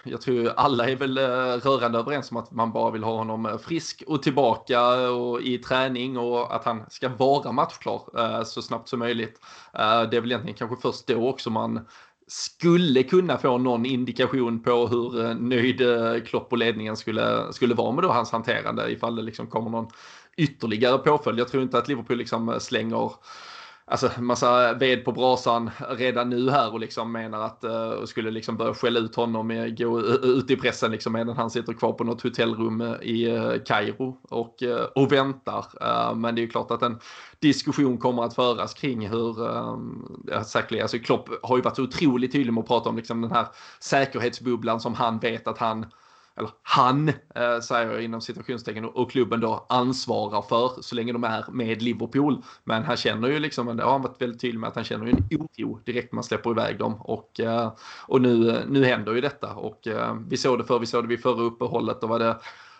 [0.03, 1.21] jag tror alla är väl eh,
[1.67, 5.57] rörande överens om att man bara vill ha honom eh, frisk och tillbaka och i
[5.57, 9.39] träning och att han ska vara matchklar så snabbt som möjligt.
[9.73, 9.79] Det
[10.17, 11.87] är väl egentligen kanske först då också man
[12.31, 17.75] skulle kunna få någon indikation på hur eh, nöjd eh, Klopp och ledningen skulle, skulle
[17.75, 19.87] vara med då hans hanterande ifall det liksom kommer någon
[20.37, 21.39] ytterligare påföljd.
[21.39, 23.11] Jag tror inte att Liverpool liksom eh, slänger
[23.85, 28.57] alltså massa ved på brasan redan nu här och liksom menar att uh, skulle liksom
[28.57, 32.03] börja skälla ut honom, med, gå ut i pressen liksom medan han sitter kvar på
[32.03, 35.65] något hotellrum eh, i uh, Kairo och, uh, och väntar.
[35.81, 36.99] Uh, men det är ju klart att en
[37.39, 42.53] diskussion kommer att föras kring hur, um, säkerligen, alltså Klopp har ju varit otroligt tydlig
[42.53, 43.47] med att prata om liksom den här
[43.79, 45.85] säkerhetsbubblan som han vet att han
[46.37, 51.23] eller han, eh, säger jag inom citationstecken, och klubben då ansvarar för så länge de
[51.23, 52.43] är med Liverpool.
[52.63, 55.05] Men han känner ju liksom, det har han varit väldigt tydlig med, att han känner
[55.05, 57.01] ju en oro direkt man släpper iväg dem.
[57.01, 57.73] Och, eh,
[58.07, 59.53] och nu, nu händer ju detta.
[59.53, 62.37] Och eh, vi såg det för, vi såg det vid förra uppehållet, då var det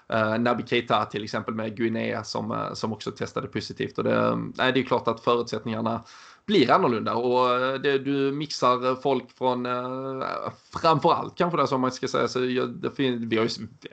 [0.08, 3.98] eh, Naby Keita till exempel med Guinea som, eh, som också testade positivt.
[3.98, 6.04] Och det, nej, det är klart att förutsättningarna
[6.52, 10.28] blir annorlunda och eh, det, du mixar folk från eh,
[10.82, 12.28] framförallt kanske det som man ska säga.
[12.28, 13.50] Så det, vi har ju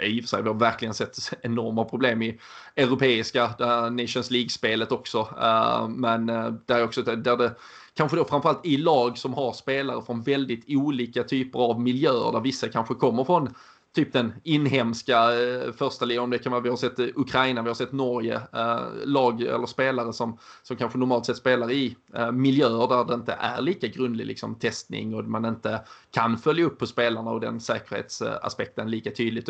[0.06, 2.40] i och för sig vi har verkligen sett enorma problem i
[2.76, 5.18] europeiska eh, Nations League-spelet också.
[5.42, 7.54] eh, men eh, där också där det
[7.94, 12.40] kanske då framförallt i lag som har spelare från väldigt olika typer av miljöer där
[12.40, 13.54] vissa kanske kommer från
[13.94, 16.30] typ den inhemska eh, första ligan.
[16.30, 19.66] Det kan vara, vi har sett eh, Ukraina, vi har sett Norge, eh, lag eller
[19.66, 21.96] spelare som, som kanske normalt sett spelar i
[22.32, 26.78] miljöer där det inte är lika grundlig liksom, testning och man inte kan följa upp
[26.78, 29.48] på spelarna och den säkerhetsaspekten lika tydligt.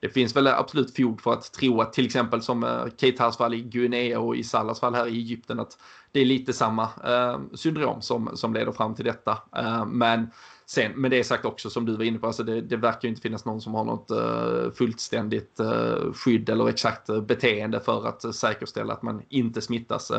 [0.00, 3.54] Det finns väl absolut fog för att tro att till exempel som eh, Keitas fall
[3.54, 5.78] i Guinea och i Salas fall här i Egypten att
[6.12, 6.88] det är lite samma
[7.54, 9.38] syndrom som, som leder fram till detta.
[9.86, 10.30] Men
[10.70, 13.08] Sen, men det sagt också som du var inne på, alltså det, det verkar ju
[13.08, 18.06] inte finnas någon som har något uh, fullständigt uh, skydd eller exakt uh, beteende för
[18.06, 20.12] att säkerställa att man inte smittas.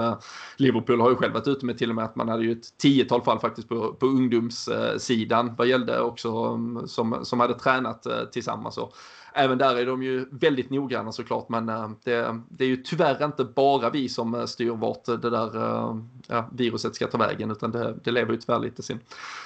[0.58, 2.78] Liverpool har ju själv varit ute med till och med att man hade ju ett
[2.78, 8.78] tiotal fall faktiskt på, på ungdomssidan vad gällde också um, som, som hade tränat tillsammans.
[8.78, 8.96] Och
[9.34, 13.26] även där är de ju väldigt noggranna såklart, men eh, det, det, är ju tyvärr
[13.26, 15.96] inte bara vi som eh, styr vart det där eh,
[16.28, 19.00] ja, viruset ska ta vägen, utan det, det lever ju tyvärr lite sin,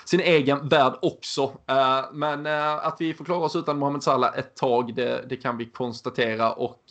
[0.05, 1.51] sin egen värld också.
[2.11, 2.45] Men
[2.81, 6.53] att vi får klara oss utan Mohamed Salah ett tag, det, det kan vi konstatera.
[6.53, 6.83] och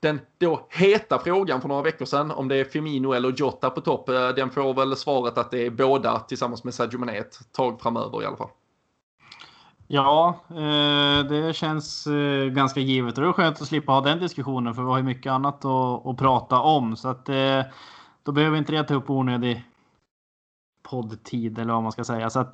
[0.00, 3.80] den då heta frågan för några veckor sedan om det är Firmino eller Jota på
[3.80, 7.80] topp, den får väl svaret att det är båda tillsammans med Sadio Mané ett tag
[7.80, 8.50] framöver i alla fall.
[9.90, 13.16] Ja, eh, det känns eh, ganska givet.
[13.16, 16.06] Det är skönt att slippa ha den diskussionen för vi har ju mycket annat att,
[16.06, 16.96] att prata om.
[16.96, 17.62] Så att eh,
[18.22, 19.64] då behöver inte det ta upp onödig
[20.90, 22.30] poddtid eller vad man ska säga.
[22.30, 22.52] Så att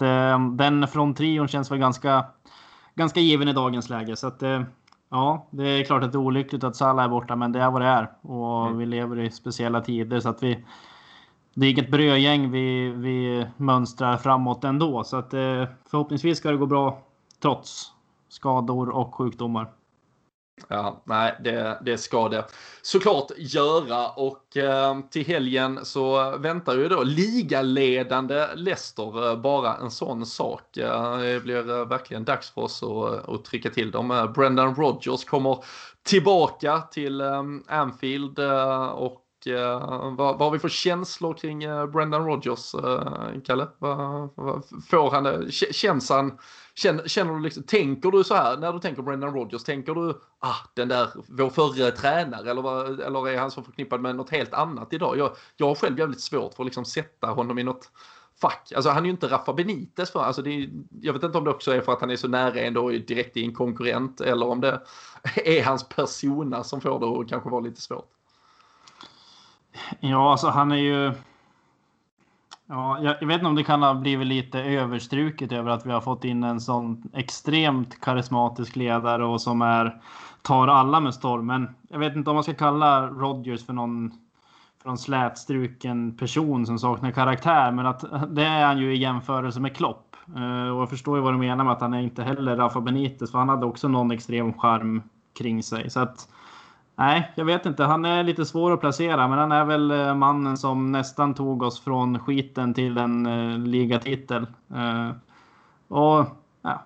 [0.59, 2.27] den från trion känns väl ganska,
[2.95, 4.17] ganska given i dagens läge.
[4.17, 4.43] Så att
[5.11, 7.71] ja, det är klart att det är olyckligt att Salah är borta, men det är
[7.71, 8.11] vad det är.
[8.23, 8.79] Och mm.
[8.79, 10.65] vi lever i speciella tider så att vi
[11.55, 15.05] det är inget brödgäng vi, vi mönstrar framåt ändå.
[15.05, 15.31] Så att
[15.91, 17.03] förhoppningsvis ska det gå bra
[17.45, 17.93] trots
[18.29, 19.73] skador och sjukdomar.
[20.69, 22.45] Ja, nej, det, det ska det
[22.83, 29.91] såklart göra och eh, till helgen så väntar ju då ligaledande Leicester eh, bara en
[29.91, 30.77] sån sak.
[30.77, 32.89] Eh, det blir eh, verkligen dags för oss att,
[33.29, 34.11] eh, att trycka till dem.
[34.11, 35.65] Eh, Brendan Rodgers kommer
[36.03, 38.39] tillbaka till eh, Anfield
[38.95, 43.69] och Eh, vad, vad har vi för känslor kring eh, Brendan Rodgers, eh, Kalle?
[43.79, 45.51] Vad, vad, får han?
[45.51, 46.39] Känns han
[46.77, 50.21] Känner, känner du liksom, tänker du så här när du tänker Brendan Rodgers, tänker du
[50.39, 54.31] ah, den där vår förre tränare eller, vad, eller är han så förknippad med något
[54.31, 55.19] helt annat idag?
[55.19, 57.91] Jag, jag har själv jävligt svårt för att liksom sätta honom i något
[58.41, 58.73] fack.
[58.77, 61.45] Alltså han är ju inte Rafa Benitez för, alltså det är, jag vet inte om
[61.45, 64.47] det också är för att han är så nära ändå direkt i en konkurrent eller
[64.47, 64.83] om det
[65.45, 68.14] är hans persona som får det att kanske vara lite svårt.
[70.01, 71.13] Ja, alltså han är ju
[72.67, 76.01] Ja, jag vet inte om det kan ha blivit lite överstruket över att vi har
[76.01, 80.01] fått in en sån extremt karismatisk ledare och som är
[80.43, 81.47] tar alla med storm.
[81.47, 84.11] Men jag vet inte om man ska kalla Rodgers för någon,
[84.83, 87.73] för någon slätstruken person som saknar karaktär.
[87.73, 90.17] Men att det är han ju i jämförelse med Klopp.
[90.37, 92.81] Eh, och jag förstår ju vad du menar med att han är inte heller Rafa
[92.81, 95.03] Benitez, för han hade också någon extrem charm
[95.39, 95.91] kring sig.
[95.91, 96.29] Så att
[96.97, 97.85] Nej, jag vet inte.
[97.85, 101.63] Han är lite svår att placera, men han är väl eh, mannen som nästan tog
[101.63, 104.47] oss från skiten till en uh, ligatitel.
[104.75, 105.11] Uh,
[105.89, 106.27] och
[106.63, 106.83] ja,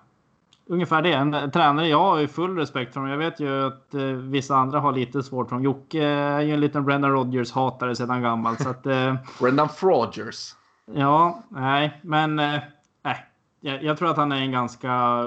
[0.65, 1.13] ungefär det.
[1.13, 3.07] En tränare jag har ju full respekt för.
[3.07, 5.63] Jag vet ju att uh, vissa andra har lite svårt för honom.
[5.63, 8.61] Jocke är ju en liten Brendan Rodgers hatare sedan gammalt.
[8.61, 8.83] så att,
[9.39, 10.55] Brendan Frogers.
[10.93, 12.41] Ja, nej, men
[13.61, 15.23] jag, jag, tror att han är en ganska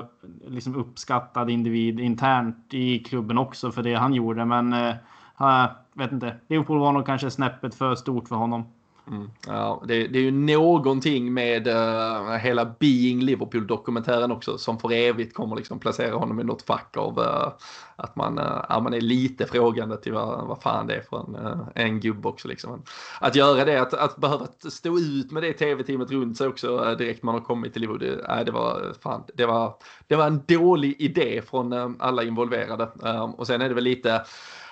[0.47, 4.45] liksom, uppskattad individ internt i klubben också för det han gjorde.
[4.45, 4.95] Men eh,
[5.38, 6.37] jag vet inte.
[6.49, 8.64] Liverpool var nog kanske snäppet för stort för honom.
[9.11, 9.31] Mm.
[9.47, 15.35] Ja, det, det, är ju någonting med uh, hela Being Liverpool-dokumentären också som för evigt
[15.35, 17.49] kommer liksom placera honom i något fack av uh,
[17.97, 21.19] att man, uh, ja, man är lite frågande till vad, vad fan det är för
[21.19, 22.49] en, en gubbe också.
[22.49, 22.83] Liksom.
[23.21, 27.23] Att göra det, att, att behöva stå ut med det tv-teamet runt sig också direkt
[27.23, 29.75] man har kommit till Liverpool, det, det, var, fan, det, var,
[30.07, 32.88] det var en dålig idé från alla involverade.
[33.37, 34.25] och sen är det väl lite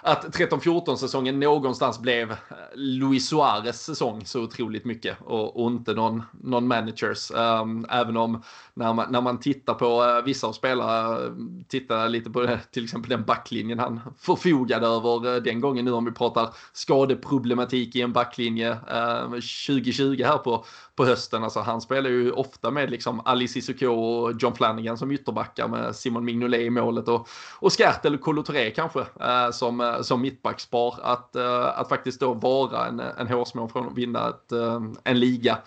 [0.02, 2.36] att 13-14 säsongen någonstans blev eh,
[2.74, 7.30] Luis Suarez säsong så otroligt mycket och, och inte någon, någon managers.
[7.30, 8.42] Um, även om
[8.74, 11.32] när man, när man tittar på uh, vissa av spelarna, eh,
[11.68, 15.92] tittar lite på uh, till exempel den backlinjen han förfogade över uh, den gången nu
[15.92, 21.44] om vi pratar skadeproblematik i en backlinje ehm, uh, 2020 här på, på hösten.
[21.44, 25.96] Alltså han spelar ju ofta med liksom Ali Cissoko och John Flanagan som ytterbackar med
[25.96, 28.42] Simon Mignolet i målet och, och Skärt eller Kolo
[28.74, 30.94] kanske uh, som, uh, Eh, som mittbackspar.
[31.02, 35.20] Att, uh, att faktiskt då vara en, en hårsmån från att vinna ett, eh, en
[35.20, 35.58] liga.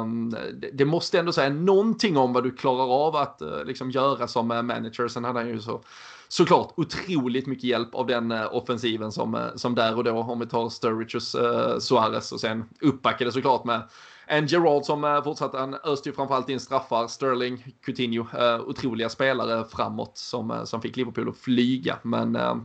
[0.00, 4.28] Um, det, det, måste ändå säga någonting om vad du klarar av att liksom göra
[4.28, 5.08] som manager.
[5.08, 5.80] Sen hade han ju så
[6.28, 10.68] såklart otroligt mycket hjälp av den offensiven som, som där och då, om vi tar
[10.68, 13.82] Sturridge och Suarez och sen uppbackade såklart med
[14.26, 17.06] en Gerard som eh, fortsatte, han öste ju framförallt in straffar.
[17.06, 21.98] Sterling, Coutinho, eh, otroliga spelare framåt som, eh, som fick Liverpool att flyga.
[22.02, 22.56] Men eh,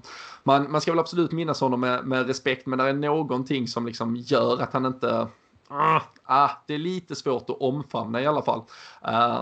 [0.43, 3.85] man, man ska väl absolut minnas honom med, med respekt, men det är någonting som
[3.85, 5.27] liksom gör att han inte
[5.67, 8.61] ah, ah, det är lite svårt att omfamna i alla fall.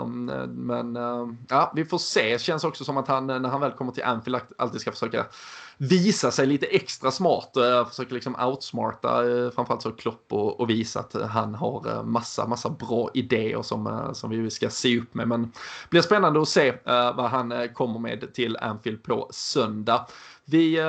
[0.02, 2.39] Um, men uh, ja, vi får se.
[2.39, 5.26] Känns också som att han när han väl kommer till Anfield alltid ska försöka
[5.78, 7.52] visa sig lite extra smart.
[7.58, 12.04] Uh, försöka liksom outsmarta uh, framförallt så Klopp och, och visa att han har uh,
[12.04, 15.28] massa, massa bra idéer som, uh, som vi ska se upp med.
[15.28, 20.08] Men det blir spännande att se vad han kommer med till Anfield på söndag.
[20.45, 20.82] Vi,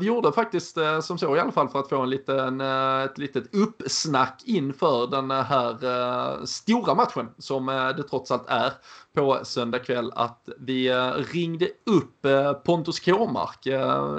[0.00, 3.54] vi gjorde faktiskt som så i alla fall för att få en liten, ett litet
[3.54, 8.72] uppsnack inför den här eh, stora matchen som eh, det trots allt är
[9.14, 12.26] på söndag kväll att vi eh, ringde upp
[12.64, 13.66] Pontus Kåmark,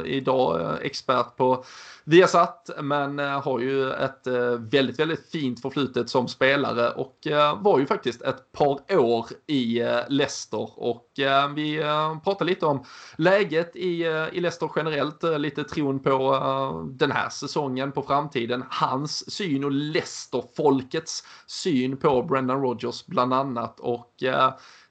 [0.05, 1.63] idag expert på
[2.08, 7.62] Viasat, men eh, har ju ett eh, väldigt, väldigt fint förflutet som spelare och eh,
[7.62, 11.10] var ju faktiskt ett par år i Leicester och
[11.56, 11.82] vi
[12.24, 12.84] pratade lite om
[13.15, 19.63] läget i, i Leicester generellt, lite tron på den här säsongen, på framtiden, hans syn
[19.63, 23.80] och Leicester-folkets syn på Brendan Rodgers bland annat.
[23.80, 24.24] Och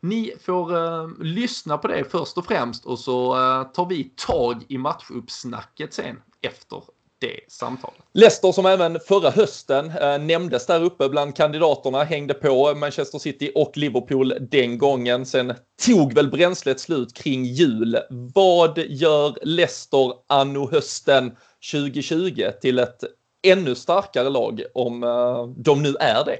[0.00, 3.34] ni får eh, lyssna på det först och främst och så
[3.74, 6.82] tar vi tag i matchuppsnacket sen efter
[7.26, 8.00] det samtalet.
[8.12, 13.52] Leicester som även förra hösten eh, nämndes där uppe bland kandidaterna, hängde på Manchester City
[13.54, 15.26] och Liverpool den gången.
[15.26, 15.54] Sen
[15.86, 17.98] tog väl bränslet slut kring jul.
[18.34, 21.36] Vad gör Leicester anno hösten
[21.72, 23.00] 2020 till ett
[23.42, 26.38] ännu starkare lag om eh, de nu är det?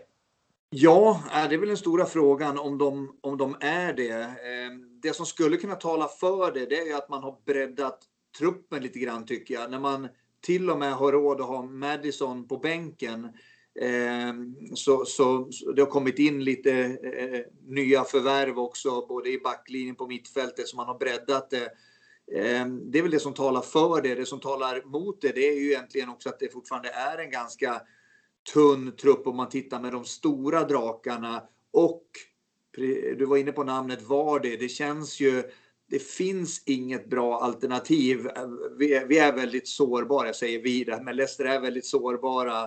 [0.71, 4.23] Ja, det är väl den stora frågan om de, om de är det.
[4.23, 4.71] Eh,
[5.03, 7.99] det som skulle kunna tala för det, det är att man har breddat
[8.39, 9.71] truppen lite grann tycker jag.
[9.71, 10.09] När man
[10.45, 13.25] till och med har råd att ha Madison på bänken.
[13.81, 14.35] Eh,
[14.75, 19.97] så, så, så, det har kommit in lite eh, nya förvärv också, både i backlinjen
[19.97, 21.65] på mittfältet, så man har breddat det.
[22.33, 24.15] Eh, det är väl det som talar för det.
[24.15, 27.31] Det som talar mot det, det är ju egentligen också att det fortfarande är en
[27.31, 27.83] ganska
[28.53, 31.43] tunn trupp om man tittar med de stora drakarna.
[31.73, 32.07] Och
[33.17, 34.57] du var inne på namnet Vardy.
[34.57, 35.43] Det känns ju
[35.91, 38.29] det finns inget bra alternativ.
[38.79, 42.63] Vi är, vi är väldigt sårbara, jag säger vi, men Leicester är väldigt sårbara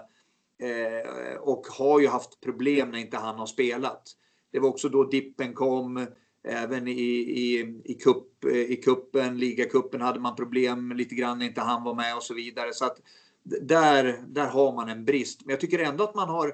[0.61, 4.03] eh, och har ju haft problem när inte han har spelat.
[4.51, 6.07] Det var också då dippen kom.
[6.43, 11.61] Även i, i, i, kupp, i kuppen, ligacupen hade man problem lite grann när inte
[11.61, 12.73] han var med och så vidare.
[12.73, 12.97] Så att
[13.43, 15.45] där, där har man en brist.
[15.45, 16.53] Men jag tycker ändå att man har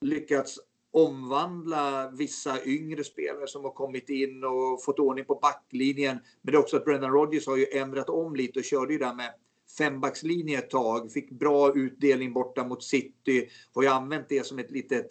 [0.00, 0.58] lyckats
[0.92, 6.18] omvandla vissa yngre spelare som har kommit in och fått ordning på backlinjen.
[6.42, 8.98] Men det är också att Brendan Rodgers har ju ändrat om lite och körde ju
[8.98, 9.34] där med
[9.78, 11.12] fembackslinje ett tag.
[11.12, 13.48] Fick bra utdelning borta mot City.
[13.74, 15.06] Har ju använt det som ett litet,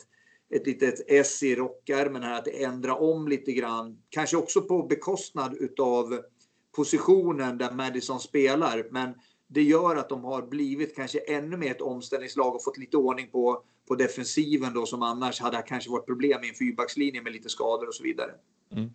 [0.56, 3.98] ett litet S i rockärmen här, att ändra om lite grann.
[4.10, 6.20] Kanske också på bekostnad utav
[6.76, 8.88] positionen där Madison spelar.
[8.92, 9.14] Men
[9.52, 13.28] det gör att de har blivit kanske ännu mer ett omställningslag och fått lite ordning
[13.32, 17.50] på, på defensiven då som annars hade kanske varit problem i en fyrbackslinje med lite
[17.50, 18.32] skador och så vidare.
[18.72, 18.90] Mm.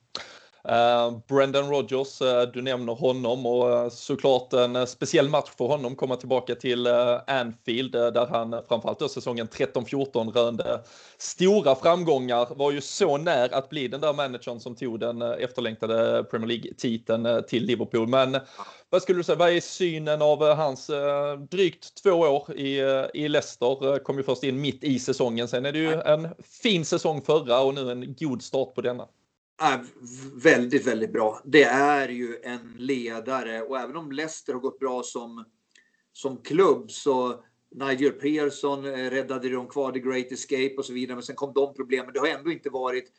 [0.68, 5.96] Uh, Brendan Rodgers, uh, du nämner honom och uh, såklart en speciell match för honom
[5.96, 6.86] komma tillbaka till
[7.26, 10.80] Anfield där han framförallt då säsongen 13-14 rönde
[11.18, 12.48] stora framgångar.
[12.54, 17.44] Var ju så när att bli den där managern som tog den efterlängtade Premier League-titeln
[17.48, 18.08] till Liverpool.
[18.08, 18.38] Men
[18.90, 20.90] vad skulle du säga, vad är synen av hans
[21.50, 22.78] drygt två år i,
[23.14, 23.98] i Leicester?
[23.98, 26.28] Kom ju först in mitt i säsongen, sen är det ju en
[26.62, 29.06] fin säsong förra och nu en god start på denna
[29.58, 29.86] är
[30.42, 31.40] väldigt, väldigt bra.
[31.44, 35.44] Det är ju en ledare och även om Leicester har gått bra som,
[36.12, 41.16] som klubb så Nigel Pearson eh, räddade dem kvar The Great Escape och så vidare.
[41.16, 42.12] Men sen kom de problemen.
[42.12, 43.12] Det har ändå inte varit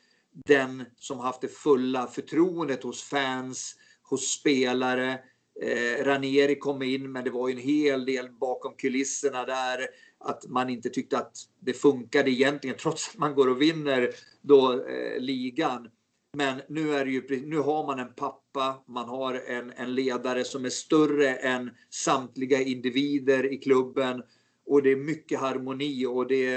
[0.44, 5.18] den som haft det fulla förtroendet hos fans, hos spelare.
[5.62, 9.86] Eh, Ranieri kom in, men det var ju en hel del bakom kulisserna där.
[10.18, 14.10] Att man inte tyckte att det funkade egentligen, trots att man går och vinner
[14.42, 15.88] då eh, ligan.
[16.36, 20.64] Men nu, är ju, nu har man en pappa, man har en, en ledare som
[20.64, 24.22] är större än samtliga individer i klubben.
[24.66, 26.54] Och det är mycket harmoni och det,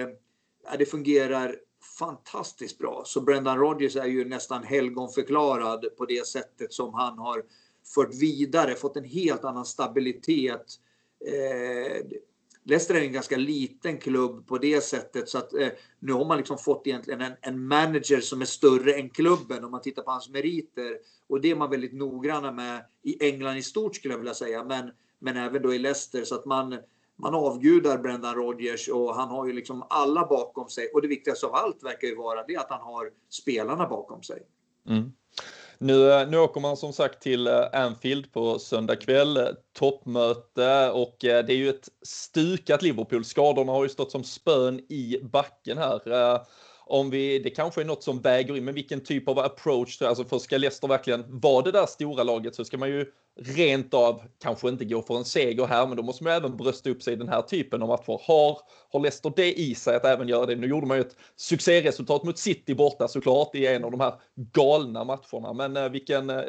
[0.64, 1.56] ja, det fungerar
[2.00, 3.04] fantastiskt bra.
[3.06, 7.44] Så Brendan Rodgers är ju nästan helgonförklarad på det sättet som han har
[7.96, 10.66] fört vidare, fått en helt annan stabilitet.
[11.26, 12.06] Eh,
[12.70, 15.68] Leicester är en ganska liten klubb på det sättet så att eh,
[16.00, 19.72] nu har man liksom fått egentligen en, en, manager som är större än klubben om
[19.72, 20.98] man tittar på hans meriter.
[21.28, 24.64] Och det är man väldigt noggranna med i England i stort skulle jag vilja säga,
[24.64, 26.78] men, men även då i Leicester så att man,
[27.16, 30.88] man avgudar Brendan Rodgers och han har ju liksom alla bakom sig.
[30.94, 34.42] Och det viktigaste av allt verkar ju vara det att han har spelarna bakom sig.
[34.90, 35.12] Mm.
[35.82, 39.48] Nu, nu åker man som sagt till eh, Anfield på söndag kväll, eh,
[39.80, 43.26] toppmöte och eh, det är ju ett stukat Liverpool.
[43.26, 46.00] Skadorna har ju stått som spön i backen här
[46.90, 50.24] om vi, det kanske är något som väger in, men vilken typ av approach, alltså
[50.24, 53.06] för ska Leicester verkligen vara det där stora laget så ska man ju
[53.40, 56.90] rent av kanske inte gå för en seger här, men då måste man även brösta
[56.90, 58.22] upp sig i den här typen av matcher.
[58.28, 58.58] Har,
[58.92, 60.56] har Leicester det i sig att även göra det?
[60.56, 64.14] Nu gjorde man ju ett succéresultat mot City borta såklart i en av de här
[64.36, 66.44] galna matcherna, men eh, vilken, eh,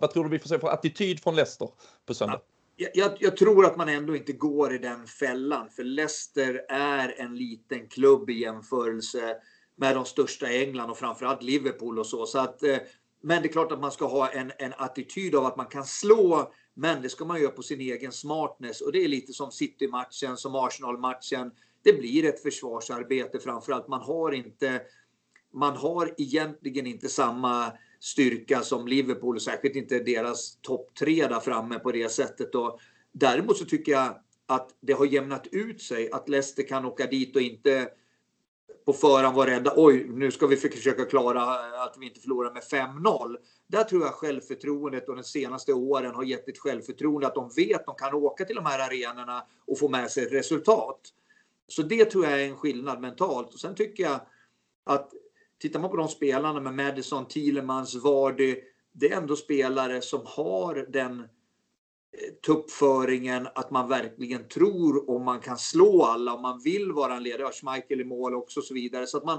[0.00, 1.68] vad tror du vi får se för attityd från Leicester
[2.06, 2.40] på söndag?
[2.76, 7.20] Jag, jag, jag, tror att man ändå inte går i den fällan, för Leicester är
[7.20, 9.36] en liten klubb i jämförelse
[9.76, 12.26] med de största i England och framförallt Liverpool och så.
[12.26, 12.78] så att, eh,
[13.22, 15.84] men det är klart att man ska ha en, en attityd av att man kan
[15.84, 18.80] slå, men det ska man göra på sin egen smartness.
[18.80, 21.50] Och det är lite som City-matchen, som Arsenal-matchen.
[21.82, 23.88] Det blir ett försvarsarbete framförallt.
[23.88, 24.82] Man har inte,
[25.52, 31.78] man har egentligen inte samma styrka som Liverpool, särskilt inte deras topp tre där framme
[31.78, 32.54] på det sättet.
[32.54, 32.80] Och
[33.12, 37.36] däremot så tycker jag att det har jämnat ut sig, att Leicester kan åka dit
[37.36, 37.88] och inte
[38.84, 39.72] på förhand var rädda.
[39.76, 41.42] Oj, nu ska vi försöka klara
[41.84, 43.36] att vi inte förlorar med 5-0.
[43.66, 47.80] Där tror jag självförtroendet och de senaste åren har gett ett självförtroende att de vet
[47.80, 51.00] att de kan åka till de här arenorna och få med sig ett resultat.
[51.68, 53.54] Så det tror jag är en skillnad mentalt.
[53.54, 54.20] Och sen tycker jag
[54.84, 55.10] att
[55.60, 58.56] tittar man på de spelarna med Madison, Thielemans, Vardy.
[58.92, 61.28] Det är ändå spelare som har den
[62.46, 67.22] tuppföringen, att man verkligen tror om man kan slå alla, om man vill vara en
[67.22, 67.52] ledare.
[67.52, 69.06] Schmeichel i mål också och så vidare.
[69.06, 69.38] Så att man,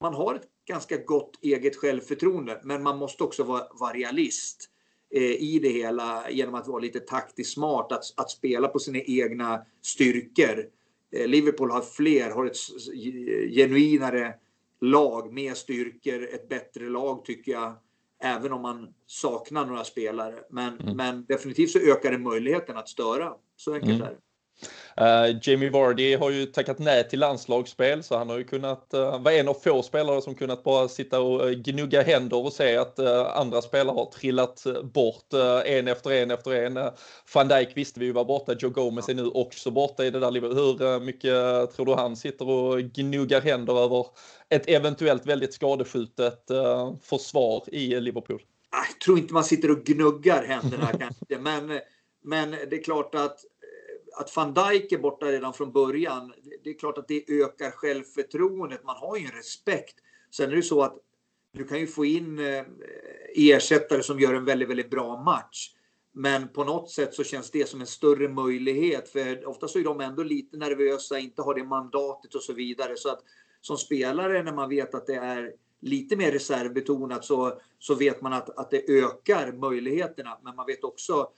[0.00, 4.70] man har ett ganska gott eget självförtroende, men man måste också vara, vara realist
[5.10, 8.98] eh, i det hela genom att vara lite taktiskt smart, att, att spela på sina
[8.98, 10.66] egna styrkor.
[11.12, 12.56] Eh, Liverpool har fler, har ett
[13.54, 14.34] genuinare
[14.80, 17.74] lag med styrkor, ett bättre lag tycker jag
[18.24, 20.34] Även om man saknar några spelare.
[20.50, 20.96] Men, mm.
[20.96, 23.32] men definitivt så ökar det möjligheten att störa.
[23.56, 24.02] Så enkelt mm.
[24.02, 24.16] är det.
[25.00, 29.00] Uh, Jamie Vardy har ju tackat nej till landslagsspel så han har ju kunnat eh,
[29.00, 32.52] uh, vara en av få spelare som kunnat bara sitta och uh, gnugga händer och
[32.52, 35.32] se att uh, andra spelare har trillat bort
[35.64, 36.90] en efter en efter en.
[37.34, 40.20] Van Dijk visste vi ju var borta, Joe Gomez är nu också borta i det
[40.20, 40.50] där livet.
[40.52, 41.32] Hur mycket
[41.76, 44.06] tror du han sitter och gnuggar händer över
[44.48, 46.50] ett eventuellt väldigt skadeskjutet
[47.02, 48.42] försvar i Liverpool?
[48.70, 51.80] Ah, jag tror inte man sitter och gnuggar händerna kanske, men,
[52.24, 53.40] men det är klart att
[54.16, 56.32] att van Dijk är borta redan från början,
[56.64, 58.84] det är klart att det ökar självförtroendet.
[58.84, 59.96] Man har ju en respekt.
[60.30, 60.98] Sen är det så att
[61.52, 62.64] du kan ju få in eh,
[63.34, 65.70] ersättare som gör en väldigt, väldigt bra match.
[66.12, 69.08] Men på något sätt så känns det som en större möjlighet.
[69.08, 72.96] För ofta så är de ändå lite nervösa, inte har det mandatet och så vidare.
[72.96, 73.20] Så att
[73.60, 78.32] som spelare när man vet att det är lite mer reservbetonat så, så vet man
[78.32, 80.38] att, att det ökar möjligheterna.
[80.42, 81.28] Men man vet också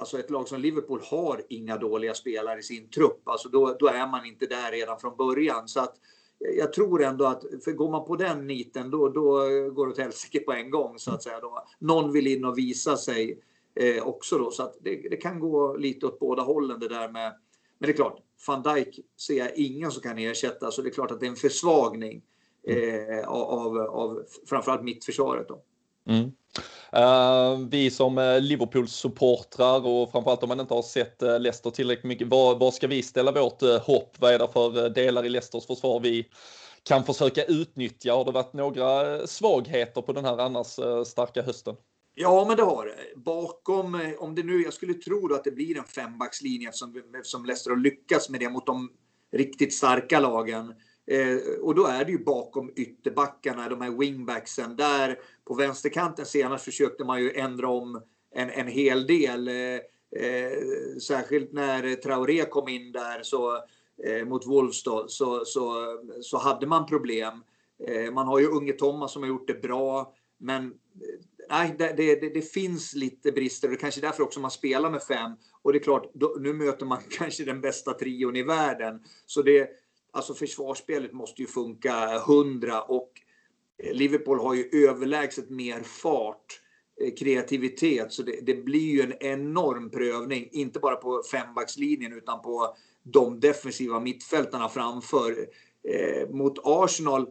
[0.00, 3.28] Alltså ett lag som Liverpool har inga dåliga spelare i sin trupp.
[3.28, 5.68] Alltså då, då är man inte där redan från början.
[5.68, 5.94] Så att
[6.38, 9.22] jag tror ändå att, för går man på den niten då, då
[9.70, 11.40] går det åt helsike på en gång så att säga.
[11.40, 11.64] Då.
[11.78, 13.40] Någon vill in och visa sig
[13.74, 14.50] eh, också då.
[14.50, 17.32] Så att det, det, kan gå lite åt båda hållen det där med.
[17.78, 20.70] Men det är klart, van Dijk ser jag ingen som kan ersätta.
[20.70, 22.22] Så det är klart att det är en försvagning
[22.62, 25.62] eh, av, av framförallt mittförsvaret då.
[26.10, 26.32] Mm.
[26.96, 32.04] Uh, vi som eh, Liverpool-supportrar och framförallt om man inte har sett eh, Leicester tillräckligt
[32.04, 34.16] mycket, var, var ska vi ställa vårt uh, hopp?
[34.18, 36.28] Vad är det för delar i Leicesters försvar vi
[36.82, 38.12] kan försöka utnyttja?
[38.12, 41.74] Har det varit några svagheter på den här annars starka hösten?
[42.14, 43.20] Ja, men det har det.
[43.20, 47.70] Bakom, om det nu, jag skulle tro att det blir en fembackslinje eftersom, eftersom Leicester
[47.70, 48.90] har lyckats med det mot de
[49.32, 50.74] riktigt starka lagen.
[51.10, 54.76] Eh, och då är det ju bakom ytterbackarna, de här wingbacksen.
[54.76, 55.18] Där
[55.50, 58.02] på vänsterkanten senast försökte man ju ändra om
[58.34, 59.48] en, en hel del.
[59.48, 59.54] Eh,
[60.24, 60.52] eh,
[61.02, 63.56] särskilt när Traoré kom in där så,
[64.04, 67.44] eh, mot Wolves då, så, så, så hade man problem.
[67.88, 70.14] Eh, man har ju unge Thomas som har gjort det bra.
[70.38, 70.70] Men eh,
[71.50, 74.90] nej, det, det, det, finns lite brister och det är kanske därför också man spelar
[74.90, 75.32] med fem.
[75.62, 79.04] Och det är klart, då, nu möter man kanske den bästa trion i världen.
[79.26, 79.70] Så det,
[80.12, 83.12] Alltså försvarsspelet måste ju funka hundra och
[83.92, 86.60] Liverpool har ju överlägset mer fart,
[87.00, 92.42] eh, kreativitet, så det, det, blir ju en enorm prövning, inte bara på fembackslinjen utan
[92.42, 95.46] på de defensiva mittfältarna framför.
[95.88, 97.28] Eh, mot Arsenal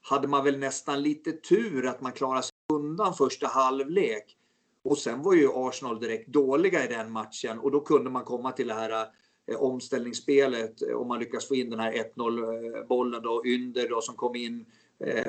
[0.00, 4.36] hade man väl nästan lite tur att man klarade sig undan första halvlek.
[4.84, 8.52] Och sen var ju Arsenal direkt dåliga i den matchen och då kunde man komma
[8.52, 9.06] till det här
[9.50, 14.00] Eh, omställningsspelet om man lyckas få in den här 1-0 eh, bollen då, Ynder då
[14.00, 14.66] som kom in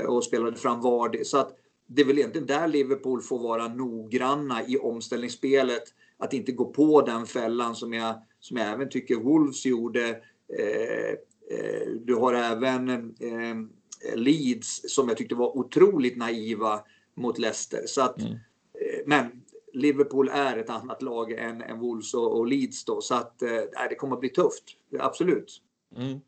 [0.08, 1.24] och spelade fram Vardy.
[1.24, 1.56] Så att
[1.88, 5.84] det är väl egentligen där Liverpool får vara noggranna i omställningsspelet.
[6.18, 10.10] Att inte gå på den fällan som jag, som jag även tycker Wolves gjorde.
[10.60, 11.10] Eh,
[11.58, 12.90] eh, du har även
[13.20, 13.56] eh,
[14.16, 16.80] Leeds som jag tyckte var otroligt naiva
[17.16, 17.84] mot Leicester.
[17.86, 18.34] Så att, mm.
[18.34, 19.26] Eh, men
[19.74, 23.02] Liverpool är ett annat lag än, än Wolves och, och Leeds då.
[23.02, 24.64] Så att eh, det kommer att bli tufft.
[25.00, 25.62] Absolut.
[25.96, 26.22] Mm.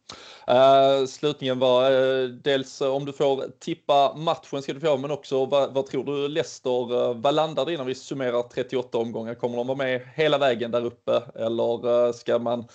[0.50, 5.12] Uh, slutligen var uh, dels uh, om du får tippa matchen ska du få, men
[5.12, 9.36] också vad, vad tror du Leicester, uh, vad landar det när vi summerar 38 omgångar?
[9.36, 12.68] Kommer de vara med hela vägen där uppe eller ska man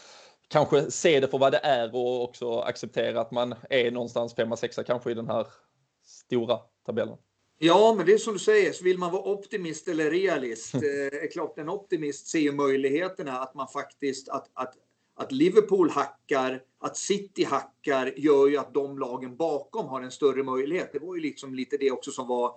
[0.48, 4.82] kanske se det för vad det är och också acceptera att man är någonstans 5-6
[4.82, 5.46] kanske i den här
[6.04, 7.16] stora tabellen?
[7.58, 10.74] Ja, men det är som du säger, så vill man vara optimist eller realist.
[11.22, 14.74] är klart, en optimist ser ju möjligheterna att man faktiskt, att, att
[15.14, 20.42] att Liverpool hackar, att City hackar gör ju att de lagen bakom har en större
[20.42, 20.90] möjlighet.
[20.92, 22.52] Det var ju liksom lite det också som var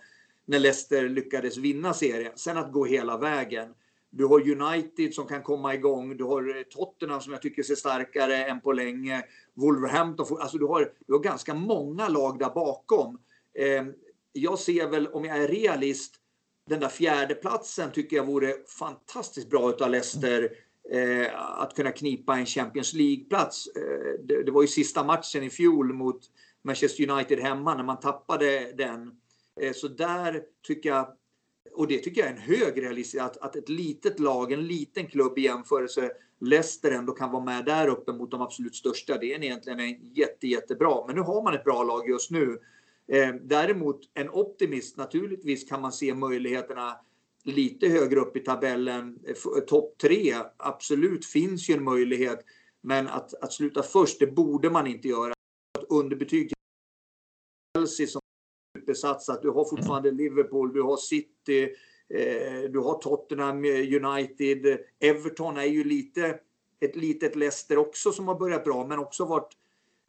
[0.46, 2.32] när Leicester lyckades vinna serien.
[2.36, 3.74] Sen att gå hela vägen.
[4.10, 6.18] Du har United som kan komma igång.
[6.18, 9.24] Du har eh, Tottenham som jag tycker ser starkare än på länge.
[9.54, 10.38] Wolverhampton.
[10.40, 13.20] Alltså du har, du har ganska många lag där bakom.
[13.54, 13.86] Eh,
[14.32, 16.16] jag ser väl, om jag är realist,
[16.70, 20.52] den där fjärdeplatsen tycker jag vore fantastiskt bra utav Leicester
[20.92, 23.68] Eh, att kunna knipa en Champions League-plats.
[23.76, 26.22] Eh, det, det, var ju sista matchen i fjol mot
[26.64, 29.12] Manchester United hemma när man tappade den.
[29.62, 31.08] Eh, så där tycker jag,
[31.74, 35.08] och det tycker jag är en hög realistisk, att, att ett litet lag, en liten
[35.08, 39.18] klubb i jämförelse, Leicester ändå kan vara med där uppe mot de absolut största.
[39.18, 41.04] Det är egentligen en jätte, jättebra.
[41.08, 42.60] Men nu har man ett bra lag just nu.
[43.08, 47.00] Eh, däremot en optimist, naturligtvis kan man se möjligheterna
[47.48, 52.40] lite högre upp i tabellen, eh, eh, topp tre, absolut finns ju en möjlighet.
[52.82, 55.34] Men att, att sluta först, det borde man inte göra.
[55.80, 56.58] Att underbetyg till
[57.78, 58.22] Chelsea som
[58.78, 61.64] supersatsat, Du har fortfarande Liverpool, du har City,
[62.10, 64.80] eh, du har Tottenham eh, United.
[65.00, 66.40] Everton är ju lite
[66.80, 69.58] ett litet Leicester också som har börjat bra, men också varit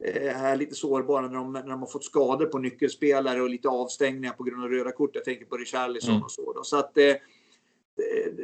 [0.03, 3.69] eh, här lite sårbara när de, när de har fått skador på nyckelspelare och lite
[3.69, 5.15] avstängningar på grund av röda kort.
[5.15, 6.23] Jag tänker på Richarlison mm.
[6.23, 6.53] och så.
[6.53, 6.63] Då.
[6.63, 7.15] Så att eh,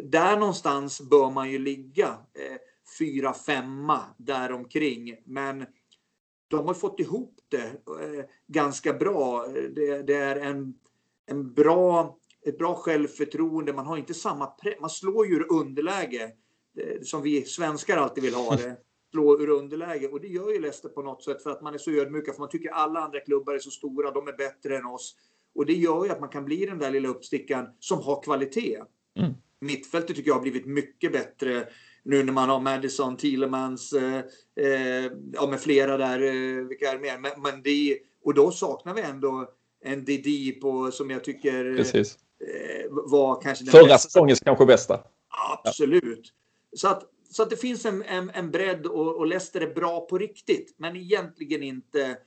[0.04, 2.08] där någonstans bör man ju ligga.
[2.08, 2.58] Eh,
[3.00, 5.16] fyra, femma däromkring.
[5.26, 5.66] Men
[6.48, 9.48] de har fått ihop det eh, ganska bra.
[9.48, 10.74] Det, det, är en,
[11.26, 13.74] en bra, ett bra självförtroende.
[13.74, 14.54] Man har inte samma.
[14.80, 16.32] Man slår ju underläge.
[16.78, 18.78] Eh, som vi svenskar alltid vill ha det
[19.16, 20.08] slå ur underläge.
[20.08, 22.34] Och det gör ju Leicester på något sätt för att man är så ödmjuka.
[22.34, 25.16] För man tycker alla andra klubbar är så stora, de är bättre än oss.
[25.56, 28.82] Och det gör ju att man kan bli den där lilla uppstickaren som har kvalitet.
[29.20, 29.34] Mm.
[29.62, 31.68] Mittfältet tycker jag har blivit mycket bättre
[32.04, 34.18] nu när man har Madison, Thielemans, eh,
[34.66, 37.18] eh, ja med flera där, eh, vilka är mer?
[37.20, 39.50] Men, men det, och då saknar vi ändå
[39.84, 42.06] en Didi på, som jag tycker eh,
[42.90, 43.98] var kanske den Förra bästa.
[43.98, 45.00] säsongens kanske bästa.
[45.64, 46.34] Absolut.
[46.72, 46.78] Ja.
[46.78, 50.02] Så att så att det finns en, en, en bredd och, och Leicester är bra
[50.02, 50.76] på riktigt.
[50.78, 52.18] Men egentligen inte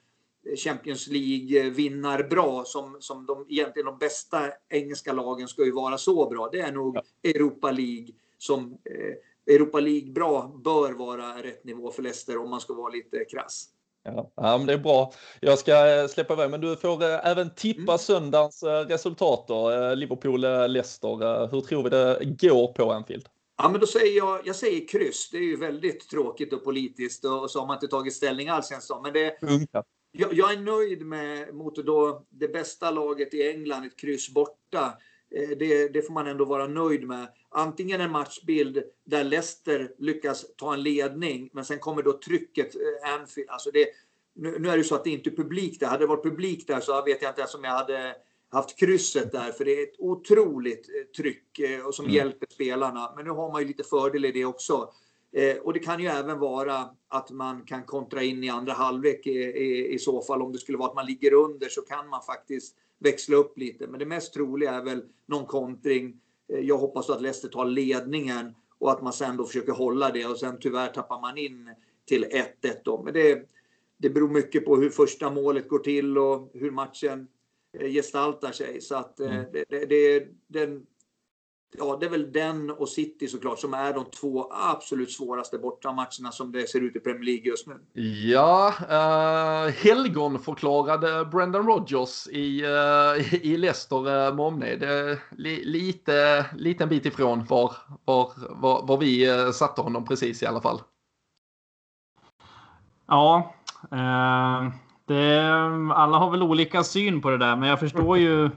[0.57, 5.99] Champions League vinnar bra som, som de, egentligen de bästa engelska lagen ska ju vara
[5.99, 6.49] så bra.
[6.53, 6.99] Det är nog.
[7.22, 12.61] Europa League som eh, Europa League bra bör vara rätt nivå för Leicester om man
[12.61, 13.68] ska vara lite krass.
[14.03, 15.12] Ja, ja men det är bra.
[15.40, 17.99] Jag ska släppa iväg, men du får eh, även tippa mm.
[17.99, 19.70] söndagens eh, resultat då.
[19.70, 21.51] Eh, Liverpool-Leicester.
[21.51, 23.28] Hur tror vi det går på Anfield?
[23.59, 25.30] Ja, men då säger jag, jag säger kryss.
[25.30, 28.68] Det är ju väldigt tråkigt och politiskt och så har man inte tagit ställning alls
[28.68, 29.66] känns men det, mm.
[30.12, 34.98] jag, jag, är nöjd med mot då det bästa laget i England, ett kryss borta.
[35.34, 37.28] Eh, det, det, får man ändå vara nöjd med.
[37.48, 43.14] Antingen en matchbild där Leicester lyckas ta en ledning, men sen kommer då trycket, eh,
[43.14, 43.50] Anfield.
[43.50, 43.86] Alltså det,
[44.34, 45.86] nu, nu är det så att det inte är publik där.
[45.86, 48.16] Hade det varit publik där så vet jag inte ens om jag hade
[48.51, 52.16] haft krysset där för det är ett otroligt eh, tryck eh, och som mm.
[52.16, 53.12] hjälper spelarna.
[53.16, 54.92] Men nu har man ju lite fördel i det också.
[55.32, 59.26] Eh, och det kan ju även vara att man kan kontra in i andra halvlek
[59.26, 60.42] i, i, i, så fall.
[60.42, 63.86] Om det skulle vara att man ligger under så kan man faktiskt växla upp lite.
[63.86, 66.20] Men det mest troliga är väl någon kontring.
[66.46, 70.38] Jag hoppas att Leicester tar ledningen och att man sen då försöker hålla det och
[70.38, 71.74] sen tyvärr tappar man in
[72.05, 72.44] till 1-1
[72.84, 73.03] då.
[73.03, 73.49] Men det,
[73.96, 77.28] det beror mycket på hur första målet går till och hur matchen
[77.79, 78.81] gestaltar sig.
[78.81, 79.47] Så att eh, mm.
[79.53, 80.87] det, det, det, den,
[81.79, 86.33] ja, det är väl den och City såklart som är de två absolut svåraste bortamatcherna
[86.33, 88.03] som det ser ut i Premier League just nu.
[88.33, 94.83] Ja, uh, helgonförklarade Brendan Rodgers i, uh, i Leicester uh, med omnejd.
[94.83, 97.72] Uh, li, lite, liten bit ifrån var,
[98.05, 100.81] var, var, var vi uh, satte honom precis i alla fall.
[103.07, 103.55] Ja,
[103.93, 104.88] uh...
[105.09, 105.52] Det,
[105.94, 108.50] alla har väl olika syn på det där, men jag förstår ju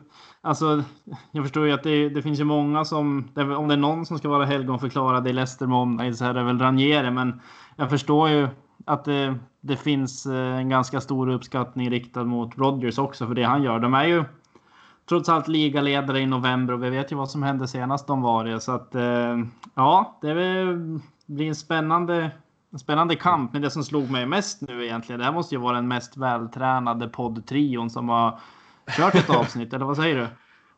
[0.44, 0.84] Alltså,
[1.32, 4.18] jag förstår ju att det, det finns ju många som, om det är någon som
[4.18, 7.42] ska vara helgonförklarad i Leicester måndag så är det väl Ranieri, men
[7.76, 8.48] jag förstår ju
[8.86, 13.44] att det, det, finns eh, en ganska stor uppskattning riktad mot Rodgers också för det
[13.44, 13.80] han gör.
[13.80, 14.24] De är ju
[15.10, 18.46] trots allt ligaledare i november och vi vet ju vad som hände senast de var
[18.46, 18.60] det.
[18.60, 19.38] Så att eh,
[19.76, 20.34] ja, det
[21.26, 22.32] blir en spännande,
[22.72, 23.54] en spännande kamp.
[23.54, 26.18] Men det som slog mig mest nu egentligen, det här måste ju vara den mest
[26.18, 28.40] vältränade poddtrion som har
[28.98, 30.28] kört ett avsnitt, eller vad säger du?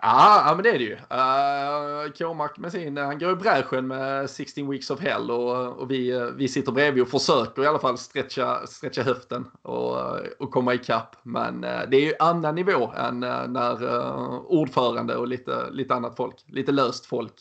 [0.05, 0.93] Ja, ja men det är det ju.
[0.93, 5.67] Eh, uh, Kåmark med sin, han går i bräschen med 16 weeks of hell och,
[5.67, 9.97] och vi, vi sitter bredvid och försöker i alla fall stretcha, stretcha höften och,
[10.39, 11.15] och komma ikapp.
[11.23, 15.93] Men uh, det är ju annan nivå än uh, när uh, ordförande och lite, lite
[15.93, 17.33] annat folk, lite löst folk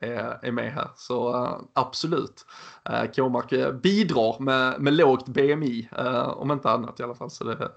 [0.00, 0.88] Eh, är med här.
[0.96, 2.46] Så eh, absolut.
[2.90, 5.88] Eh, Kåmark bidrar med, med lågt BMI,
[6.34, 7.30] om inte annat i alla fall.
[7.30, 7.70] Så det,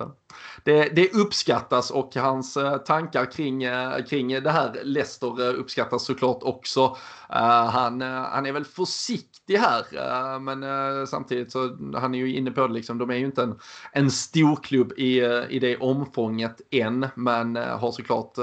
[0.64, 3.66] det, det uppskattas och hans tankar kring,
[4.10, 6.98] kring det här Leicester uppskattas såklart också.
[7.28, 12.74] han, han är väl försiktig här, men samtidigt så han är ju inne på det
[12.74, 12.98] liksom.
[12.98, 13.60] De är ju inte en,
[13.92, 18.38] en storklubb i, i det omfånget än, men har såklart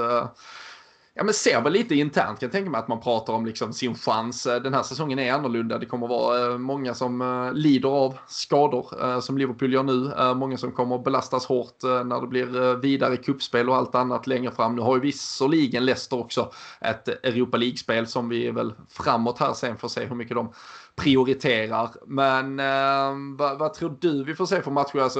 [1.13, 3.73] ja, men ser väl lite internt kan jag tänka mig att man pratar om liksom
[3.73, 4.45] sin chans.
[4.45, 5.77] Eh, den här säsongen är annorlunda.
[5.77, 10.11] Det kommer vara eh, många som eh, lider av skador som Liverpool gör nu.
[10.35, 14.75] Många som kommer belastas hårt när det blir vidare kuppspel och allt annat längre fram.
[14.75, 16.51] Nu har ju visserligen Leicester också
[16.81, 20.53] ett Europa League-spel som vi väl framåt här sen får se hur mycket de
[20.99, 21.89] prioriterar.
[22.05, 24.99] Men eh, vad, vad, tror du vi får se för matcher?
[24.99, 25.19] Alltså,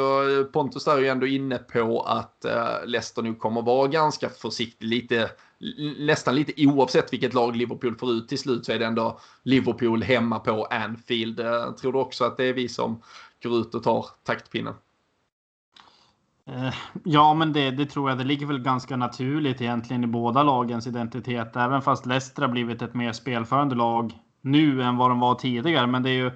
[0.53, 4.87] Pontus är ju ändå inne på att eh, Leicester nu kommer vara ganska försiktig.
[4.87, 5.29] Lite,
[5.97, 10.03] nästan lite oavsett vilket lag Liverpool får ut till slut så är det ändå Liverpool
[10.03, 11.39] hemma på Anfield.
[11.39, 13.01] Eh, tror du också att det är vi som
[13.43, 14.73] går ut och tar taktpinnen?
[16.47, 18.17] Eh, ja, men det, det, tror jag.
[18.17, 21.55] Det ligger väl ganska naturligt egentligen i båda lagens identitet.
[21.55, 25.87] Även fast Leicester har blivit ett mer spelförande lag nu än vad de var tidigare.
[25.87, 26.31] Men det är ju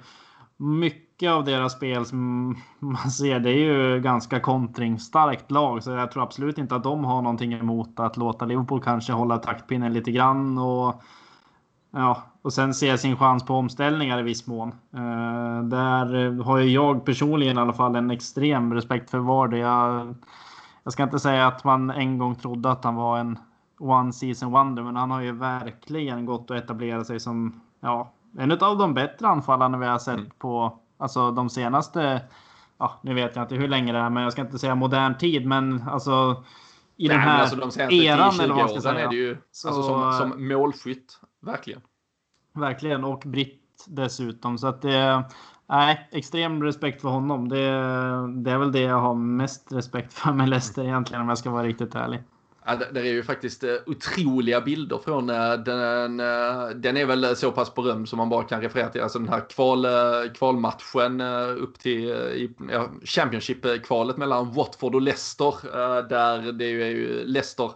[0.56, 2.46] mycket av deras spel som
[2.78, 5.82] man ser, det är ju ganska kontringsstarkt lag.
[5.82, 9.38] Så jag tror absolut inte att de har någonting emot att låta Liverpool kanske hålla
[9.38, 10.58] taktpinnen lite grann.
[10.58, 11.02] Och,
[11.90, 14.68] ja, och sen se sin chans på omställningar i viss mån.
[14.94, 19.58] Uh, där har ju jag personligen i alla fall en extrem respekt för Vardy.
[19.58, 20.14] Jag,
[20.84, 23.38] jag ska inte säga att man en gång trodde att han var en
[23.78, 28.52] one season wonder, men han har ju verkligen gått och etablerat sig som ja, en
[28.52, 30.30] av de bättre anfallarna vi har sett mm.
[30.38, 32.22] på alltså, de senaste,
[32.78, 35.18] ja, nu vet jag inte hur länge det är, men jag ska inte säga modern
[35.18, 36.44] tid, men alltså
[36.96, 39.04] i Nej, den här alltså, de eran eller vad man ska säga.
[39.04, 41.80] Är det ju, så, alltså, som, som målskytt, verkligen.
[42.54, 44.58] Verkligen, och britt dessutom.
[44.58, 45.24] Så att det,
[45.68, 47.48] nej, extrem respekt för honom.
[47.48, 47.58] Det,
[48.42, 51.50] det är väl det jag har mest respekt för med Leicester egentligen om jag ska
[51.50, 52.22] vara riktigt ärlig.
[52.66, 56.20] Ja, det är ju faktiskt eh, otroliga bilder från eh, den.
[56.20, 59.00] Eh, den är väl så pass berömd som man bara kan referera till.
[59.00, 59.86] Alltså den här kval,
[60.34, 61.20] kvalmatchen
[61.58, 62.14] upp till
[63.04, 65.54] Championship-kvalet mellan Watford och Leicester.
[66.08, 67.70] där det är ju Leicester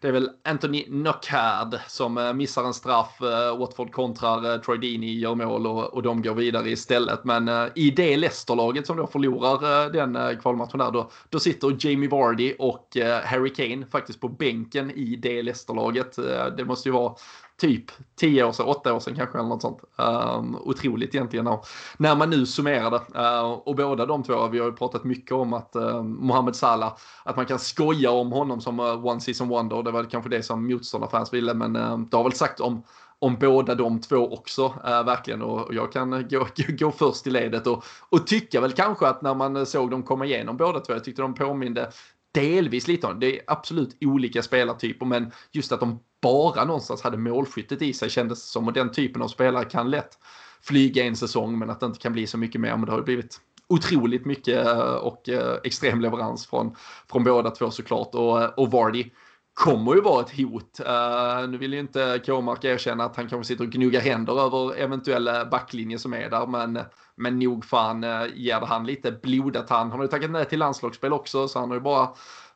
[0.00, 3.20] det är väl Anthony Knockhard som eh, missar en straff.
[3.22, 7.24] Eh, Watford kontrar, eh, Troy Deeney gör mål och, och de går vidare istället.
[7.24, 12.54] Men i det Leicester-laget som då förlorar den kvalmatchen där, då, då sitter Jamie Vardy
[12.58, 16.16] och Harry Kane faktiskt på bänken i det Leicester-laget.
[16.56, 17.14] Det måste ju vara
[17.60, 17.84] typ
[18.16, 19.78] 10 år sedan, 8 år sedan kanske eller något sånt.
[19.96, 21.58] Um, otroligt egentligen när,
[21.96, 23.20] när man nu summerar det.
[23.20, 26.56] Uh, och båda de två, vi har ju pratat mycket om att ehm, uh, Mohamed
[26.56, 29.82] Salah, att man kan skoja om honom som uh, one season wonder.
[29.82, 32.82] Det var kanske det som motståndarfans ville, men uh, det har väl sagt om
[33.22, 35.42] om båda de två också, äh, verkligen.
[35.42, 36.46] Och jag kan gå,
[36.78, 40.26] gå först i ledet och, och tycka väl kanske att när man såg dem komma
[40.26, 41.90] igenom båda två, jag tyckte de påminde
[42.32, 43.38] delvis lite om det.
[43.38, 48.50] är absolut olika spelartyper, men just att de bara någonstans hade målskyttet i sig kändes
[48.50, 48.66] som.
[48.66, 50.18] Och den typen av spelare kan lätt
[50.62, 52.76] flyga en säsong, men att det inte kan bli så mycket mer.
[52.76, 56.76] Men det har ju blivit otroligt mycket eh, och eh, extrem leverans från,
[57.10, 58.14] från båda två såklart.
[58.14, 59.10] Och, eh, och Vardy
[59.54, 60.80] kommer ju vara ett hot.
[60.80, 64.76] Uh, nu vill ju inte Kåmark erkänna att han kanske sitter och gnuggar händer över
[64.76, 66.78] eventuella backlinjer som är där, men,
[67.16, 69.70] men nog fan uh, ger det han lite blodat.
[69.70, 72.08] Han, han har ju tackat nej till landslagsspel också, så han har ju bara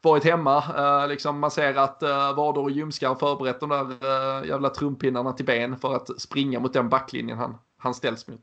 [0.05, 5.33] varit hemma, eh, liksom masserat eh, vader och ljumskar, förberett de där eh, jävla trumpinnarna
[5.33, 8.41] till ben för att springa mot den backlinjen han, han ställs mot.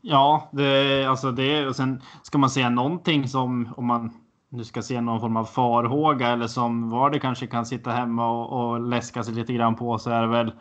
[0.00, 4.10] Ja, det, alltså det, och sen ska man säga någonting som om man
[4.48, 8.30] nu ska se någon form av farhåga eller som var det kanske kan sitta hemma
[8.30, 10.52] och, och läska sig lite grann på så är det väl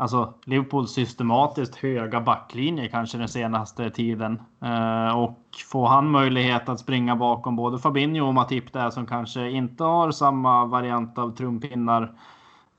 [0.00, 4.40] alltså Liverpools systematiskt höga backlinje kanske den senaste tiden.
[4.62, 5.38] Eh, och
[5.70, 10.10] får han möjlighet att springa bakom både Fabinho och Matip där som kanske inte har
[10.10, 12.12] samma variant av trumpinnar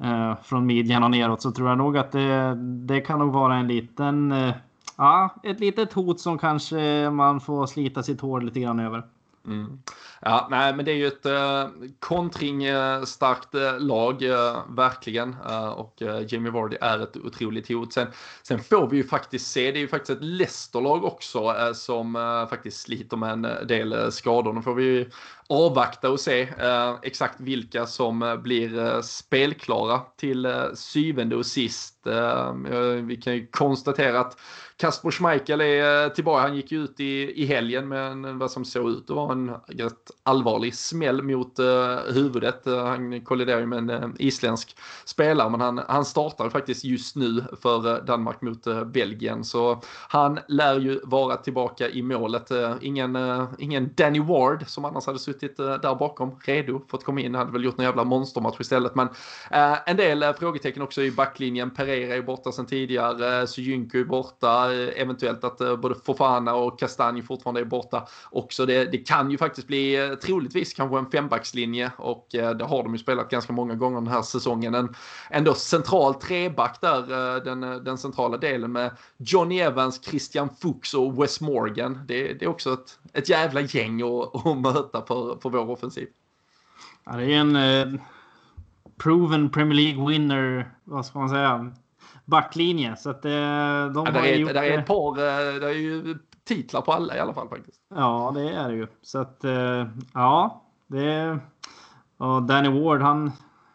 [0.04, 2.56] eh, från midjan och neråt så tror jag nog att det,
[2.88, 4.54] det kan nog vara en liten, eh,
[4.98, 9.04] ja, ett litet hot som kanske man får slita sitt hår lite grann över.
[9.46, 9.82] Mm.
[10.22, 11.68] Ja, nej, men det är ju ett eh,
[12.00, 15.36] kontringstarkt eh, lag, eh, verkligen.
[15.50, 17.94] Eh, och eh, Jamie Vardy är ett otroligt hot.
[17.94, 18.08] Sen,
[18.44, 22.14] sen får vi ju faktiskt se, det är ju faktiskt ett Leicester-lag också eh, som
[22.50, 24.54] faktiskt sliter med en del skador.
[24.54, 25.10] Nu får vi ju
[25.52, 31.98] avvakta och se eh, exakt vilka som eh, blir eh, spelklara till syvende och sist.
[33.04, 34.38] vi kan ju konstatera att
[34.78, 36.42] Kasper Schmeichel är tillbaka.
[36.42, 39.52] Han gick ju ut i, i helgen med vad som såg ut att vara en
[39.68, 41.60] rätt allvarlig smäll mot
[42.08, 42.62] huvudet.
[42.66, 48.42] Han kolliderade med en isländsk spelare, men han, han startar faktiskt just nu för Danmark
[48.42, 49.44] mot Belgien.
[49.44, 52.52] Så han lär ju vara tillbaka i målet.
[52.82, 53.18] ingen,
[53.60, 57.36] ingen Danny Ward som annars hade suttit Eh, där bakom, redo för att komma in.
[57.36, 58.96] Hade väl gjort en jävla monstermatch istället.
[58.96, 59.08] Men
[59.52, 61.70] eh, en del eh, frågetecken också i backlinjen.
[61.70, 67.22] Pereira är borta sedan tidigare, Sujynko är borta eventuellt att eh, både Fofana och Kastanj
[67.22, 68.66] fortfarande är borta också.
[68.66, 72.84] Det, det, kan ju faktiskt bli eh, troligtvis kanske en fembackslinje och eh, det har
[72.84, 74.76] de ju spelat ganska många gånger den här säsongen.
[74.76, 74.96] En
[75.30, 77.02] ändå central treback där,
[77.46, 82.00] den, den centrala delen med Johnny Evans, Christian Fuchs och Wes Morgan.
[82.08, 86.08] Det, det är också ett, ett jävla gäng att, att möta för, för vår offensiv.
[87.06, 88.02] Ja, det är en eh,
[88.98, 91.72] proven Premier League winner, vad ska man säga,
[92.26, 92.96] backlinje.
[92.96, 94.54] Så att, eh, de ja, har är, gjort...
[94.54, 97.82] Där är ett par, eh, det är ju titlar på alla i alla fall faktiskt.
[97.96, 98.88] Ja, det är det ju.
[99.02, 101.40] Så att, eh, ja, det...
[102.18, 103.32] Och Danny Ward, han...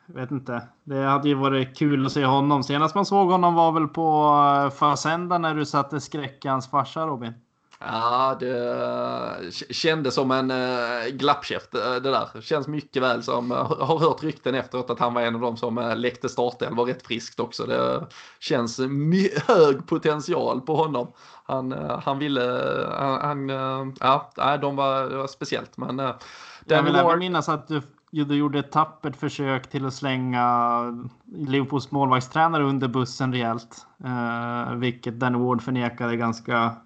[0.09, 0.63] Vet inte.
[0.85, 2.63] Det hade ju varit kul att se honom.
[2.63, 7.07] Senast man såg honom var väl på Fazenda när du satte skräck i hans farsa,
[7.07, 7.33] Robin.
[7.79, 12.41] Ja, det kändes som en uh, glappkäft det där.
[12.41, 15.93] Känns mycket väl som, har hört rykten efteråt att han var en av dem som
[15.97, 17.66] läckte startelva rätt friskt också.
[17.66, 18.07] Det
[18.41, 18.81] känns
[19.47, 21.12] hög potential på honom.
[21.45, 21.72] Han,
[22.05, 23.49] han ville, uh, han,
[24.01, 25.77] ja, de var, det var speciellt.
[25.77, 25.99] Men
[26.64, 30.81] jag vill även minnas att du, du gjorde ett tappert försök till att slänga
[31.37, 33.87] Liverpools målvaktstränare under bussen rejält.
[34.77, 36.77] vilket Danny Ward förnekade ganska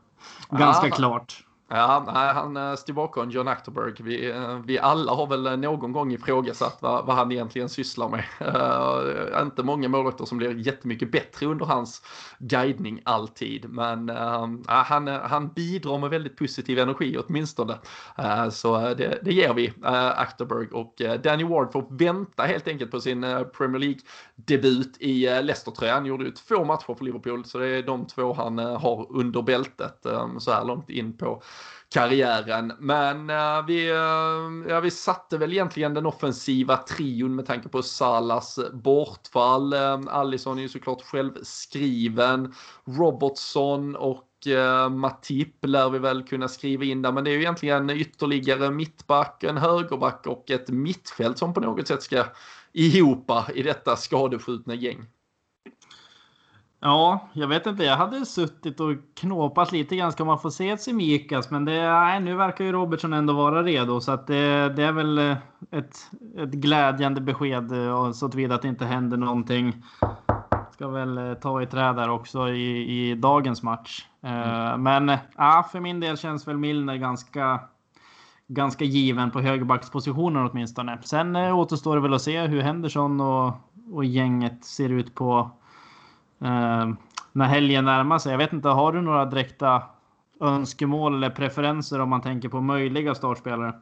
[0.50, 1.44] Ganska ja, klart.
[1.72, 2.04] Ja,
[2.34, 3.94] han eh, står stod bakom John Acterberg.
[4.00, 8.08] Vi, eh, vi alla har väl eh, någon gång ifrågasatt vad, vad han egentligen sysslar
[8.08, 8.24] med.
[8.40, 12.02] Uh, inte många målvakter som blir jättemycket bättre under hans
[12.38, 13.68] guidning alltid.
[13.68, 17.78] Men uh, han, han bidrar med väldigt positiv energi åtminstone.
[18.18, 22.90] Uh, så det, det ger vi uh, Acterberg och Danny Ward får vänta helt enkelt
[22.90, 23.20] på sin
[23.56, 25.94] Premier League-debut i Leicester-tröjan.
[25.94, 29.42] Han gjorde ju två matcher för Liverpool så det är de två han har under
[29.42, 31.42] bältet um, så här långt in på
[31.94, 32.72] karriären.
[32.78, 37.82] Men uh, vi, uh, ja, vi satte väl egentligen den offensiva trion med tanke på
[37.82, 39.74] Salas bortfall.
[39.74, 42.54] Uh, Allison är ju såklart självskriven.
[42.84, 47.12] Robertson och uh, Matip lär vi väl kunna skriva in där.
[47.12, 51.88] Men det är ju egentligen ytterligare mittback, en högerback och ett mittfält som på något
[51.88, 52.24] sätt ska
[52.72, 55.06] ihopa i detta skadeskjutna gäng.
[56.82, 57.84] Ja, jag vet inte.
[57.84, 60.12] Jag hade suttit och knåpat lite grann.
[60.12, 61.50] Ska man få se ett Semikas?
[61.50, 64.00] Men det, nej, nu verkar ju Robertson ändå vara redo.
[64.00, 65.36] Så att det, det är väl eh,
[65.70, 65.96] ett,
[66.36, 69.82] ett glädjande besked eh, så tillvida att det inte händer någonting.
[70.72, 74.06] Ska väl eh, ta i trä där också i, i dagens match.
[74.22, 74.82] Mm.
[74.82, 77.60] Men ja, för min del känns väl Milner ganska
[78.48, 80.98] ganska given på högerbackspositionen åtminstone.
[81.02, 83.52] Sen återstår det väl att se hur Henderson och,
[83.92, 85.50] och gänget ser ut på
[86.44, 86.88] eh,
[87.32, 88.32] när helgen närmar sig.
[88.32, 89.82] Jag vet inte, har du några direkta
[90.40, 93.72] önskemål eller preferenser om man tänker på möjliga startspelare?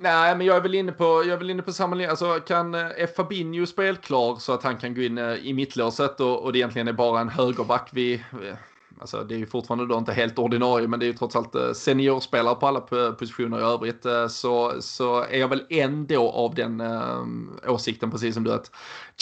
[0.00, 2.10] Nej, men jag är väl inne på, jag är väl inne på samma linje.
[2.10, 3.10] Alltså, kan eh, F.
[3.16, 6.88] Fabinho spelklar så att han kan gå in eh, i mittlåset och, och det egentligen
[6.88, 8.56] är bara en högerback vi eh,
[9.00, 11.54] Alltså det är ju fortfarande då inte helt ordinarie men det är ju trots allt
[11.54, 12.80] eh, seniorspelare på alla
[13.12, 14.06] positioner i övrigt.
[14.06, 17.24] Eh, så, så är jag väl ändå av den äh,
[17.66, 18.70] åsikten precis som du att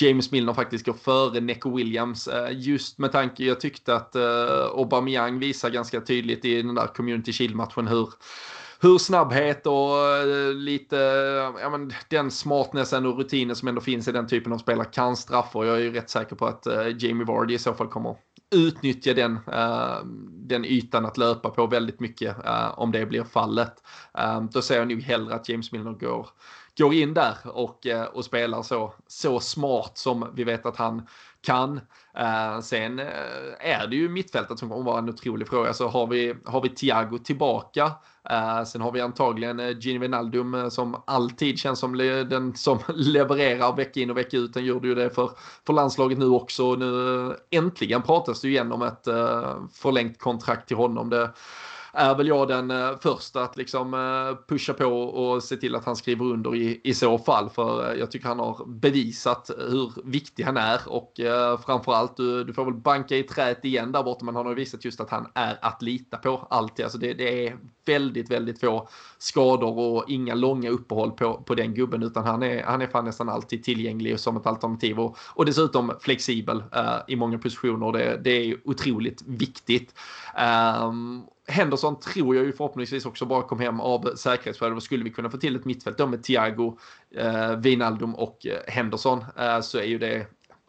[0.00, 2.28] James Milner faktiskt går före Neco Williams.
[2.28, 4.22] Äh, just med tanke, jag tyckte att äh,
[4.74, 8.08] Aubameyang visar ganska tydligt i den där Community Shield-matchen hur
[8.80, 10.96] hur snabbhet och lite,
[11.60, 15.16] ja men den smartnessen och rutinen som ändå finns i den typen av spelare kan
[15.16, 16.66] straffa och jag är ju rätt säker på att
[16.98, 18.16] Jamie Vardy i så fall kommer
[18.54, 23.74] utnyttja den, uh, den ytan att löpa på väldigt mycket uh, om det blir fallet.
[24.18, 26.28] Uh, då ser jag nog hellre att James Milner går,
[26.78, 31.06] går in där och, och spelar så, så smart som vi vet att han
[31.46, 31.80] kan.
[32.18, 33.06] Uh, sen uh,
[33.60, 35.72] är det ju mittfältet som kommer vara en otrolig fråga.
[35.72, 37.84] Så har vi, har vi Thiago tillbaka.
[38.30, 41.96] Uh, sen har vi antagligen uh, Gini Wijnaldum som alltid känns som
[42.30, 44.54] den som levererar vecka in och vecka ut.
[44.54, 45.30] Den gjorde ju det för,
[45.66, 46.74] för landslaget nu också.
[46.74, 51.10] Nu äntligen pratas det ju ett eh, förlängt kontrakt till honom.
[51.10, 51.30] Det,
[51.96, 55.84] är väl jag den eh, första att liksom eh, pusha på och se till att
[55.84, 57.50] han skriver under i, i så fall.
[57.50, 62.44] För eh, jag tycker han har bevisat hur viktig han är och eh, framförallt du,
[62.44, 65.10] du får väl banka i träet igen där borta men han har visat just att
[65.10, 66.84] han är att lita på alltid.
[66.84, 68.88] Alltså det, det är väldigt, väldigt få
[69.18, 73.04] skador och inga långa uppehåll på, på den gubben utan han är, han är fan
[73.04, 77.92] nästan alltid tillgänglig som ett alternativ och, och dessutom flexibel eh, i många positioner.
[77.92, 79.94] Det, det är otroligt viktigt.
[80.82, 84.74] Um, Henderson tror jag ju förhoppningsvis också bara kom hem av säkerhetsskäl.
[84.74, 86.78] Då skulle vi kunna få till ett mittfält då med Thiago,
[87.16, 90.26] eh, Wijnaldum och eh, Henderson eh, så är ju det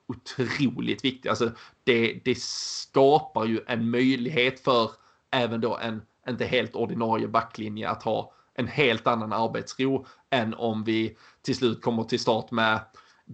[0.07, 1.29] otroligt viktigt.
[1.29, 1.51] Alltså
[1.83, 4.91] det, det skapar ju en möjlighet för
[5.31, 10.83] även då en inte helt ordinarie backlinje att ha en helt annan arbetsro än om
[10.83, 12.79] vi till slut kommer till start med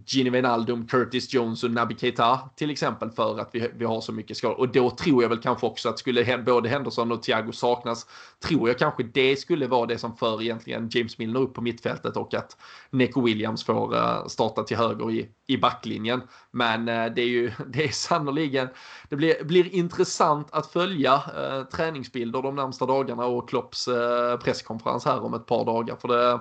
[0.05, 4.11] Gini Wijnaldum, Curtis Jones och Naby Keita till exempel för att vi, vi har så
[4.11, 4.59] mycket skador.
[4.59, 8.07] Och då tror jag väl kanske också att skulle både Henderson och Thiago saknas,
[8.47, 12.17] tror jag kanske det skulle vara det som för egentligen James Milner upp på mittfältet
[12.17, 12.57] och att
[12.89, 16.21] Neco Williams får eh, starta till höger i, i backlinjen.
[16.51, 18.67] Men eh, det är ju, det är sannoliken,
[19.09, 25.05] det blir, blir intressant att följa eh, träningsbilder de närmsta dagarna och Klopps eh, presskonferens
[25.05, 25.95] här om ett par dagar.
[25.95, 26.39] För det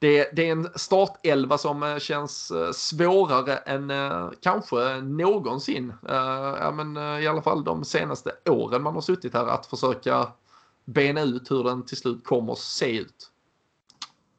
[0.00, 5.92] det, det, är en startelva som eh, känns eh, svårare än eh, kanske någonsin.
[6.58, 10.28] Ja, men, I alla fall de senaste åren man har suttit här att försöka
[10.84, 13.30] bena ut hur den till slut kommer att se ut.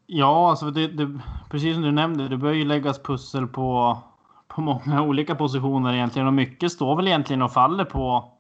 [0.05, 3.97] Ja, alltså det, det, precis som du nämnde, det bör ju läggas pussel på,
[4.47, 8.31] på många olika positioner egentligen och mycket står väl egentligen och faller på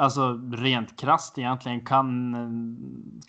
[0.00, 1.80] Alltså rent krast egentligen.
[1.80, 2.36] Kan,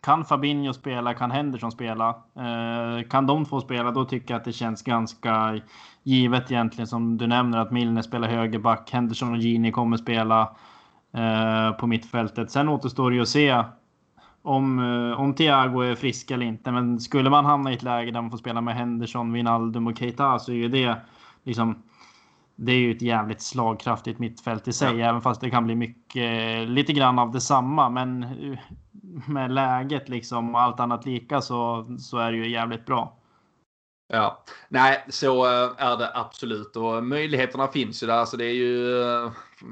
[0.02, 1.14] kan Fabinho spela?
[1.14, 2.10] Kan Henderson spela?
[2.10, 3.92] Eh, kan de två spela?
[3.92, 5.60] Då tycker jag att det känns ganska
[6.04, 8.92] givet egentligen som du nämner att Milner spelar högerback.
[8.92, 10.56] Henderson och Gini kommer spela
[11.14, 12.52] eh, på mittfältet.
[12.52, 13.64] Sen återstår det ju att se
[14.42, 16.72] om, eh, om Thiago är frisk eller inte.
[16.72, 19.98] Men skulle man hamna i ett läge där man får spela med Henderson, Wijnaldum och
[19.98, 20.96] Keita så är ju det
[21.44, 21.84] liksom
[22.62, 25.10] det är ju ett jävligt slagkraftigt mittfält i sig, ja.
[25.10, 27.90] även fast det kan bli mycket, lite grann av detsamma.
[27.90, 28.26] Men
[29.28, 33.16] med läget liksom och allt annat lika så, så är det ju jävligt bra.
[34.14, 38.26] Ja, nej, så eh, är det absolut och möjligheterna finns ju där.
[38.26, 39.04] Så det är ju,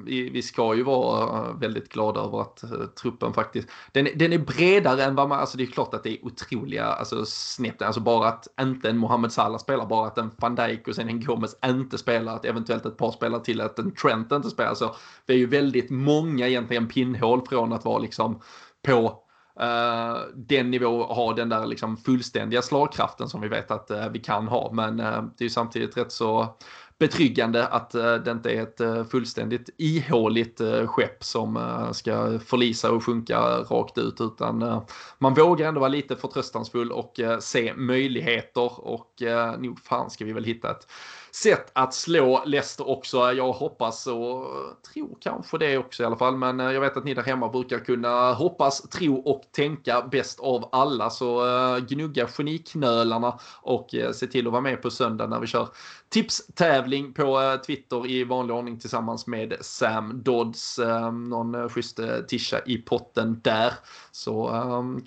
[0.05, 4.33] vi, vi ska ju vara eh, väldigt glada över att eh, truppen faktiskt, den, den
[4.33, 7.81] är bredare än vad man, alltså det är klart att det är otroliga, alltså snett,
[7.81, 11.09] alltså bara att inte en Mohamed Salah spelar, bara att en van Dijk och sen
[11.09, 14.73] en Gomez inte spelar, att eventuellt ett par spelar till, att en Trent inte spelar.
[14.73, 18.41] Så det är ju väldigt många egentligen pinnhål från att vara liksom
[18.85, 19.23] på
[19.61, 24.19] Uh, den nivå ha den där liksom fullständiga slagkraften som vi vet att uh, vi
[24.19, 24.71] kan ha.
[24.73, 26.57] Men uh, det är ju samtidigt rätt så
[26.99, 31.59] betryggande att eh, det inte är ett eh, fullständigt ihåligt eh, skepp som
[31.91, 34.81] ska förlisa och sjunka rakt ut utan
[35.17, 39.11] man vågar ändå vara lite förtröstansfull och se möjligheter och
[39.57, 40.87] nog fan ska vi väl hitta ett
[41.43, 43.33] sätt att slå Leicester också.
[43.33, 44.45] Jag hoppas och
[44.93, 46.37] tror kanske det också i alla fall.
[46.37, 50.39] Men eh, jag vet att ni där hemma brukar kunna hoppas, tro och tänka bäst
[50.39, 51.09] av alla.
[51.09, 55.47] Så eh, gnugga geniknölarna och eh, se till att vara med på söndag när vi
[55.47, 55.67] kör
[56.09, 60.79] tipstävling på Twitter i vanlig ordning tillsammans med Sam Dodds.
[61.29, 63.73] Någon schysst tisha i potten där.
[64.11, 64.51] Så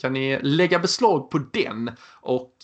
[0.01, 1.91] kan ni lägga beslag på den.
[2.20, 2.55] Och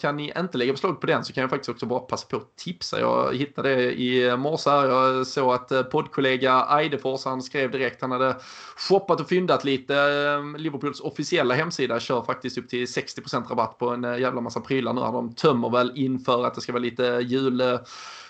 [0.00, 2.36] kan ni inte lägga beslag på den så kan jag faktiskt också bara passa på
[2.36, 4.70] att tipsa jag hittade det i morse.
[4.70, 8.36] Jag såg att eh, poddkollega Eidefors, han skrev direkt, han hade
[8.76, 9.94] shoppat och fyndat lite.
[9.94, 14.60] Eh, Liverpools officiella hemsida kör faktiskt upp till 60% rabatt på en eh, jävla massa
[14.60, 15.00] prylar nu.
[15.00, 17.62] De tömmer väl inför att det ska vara lite jul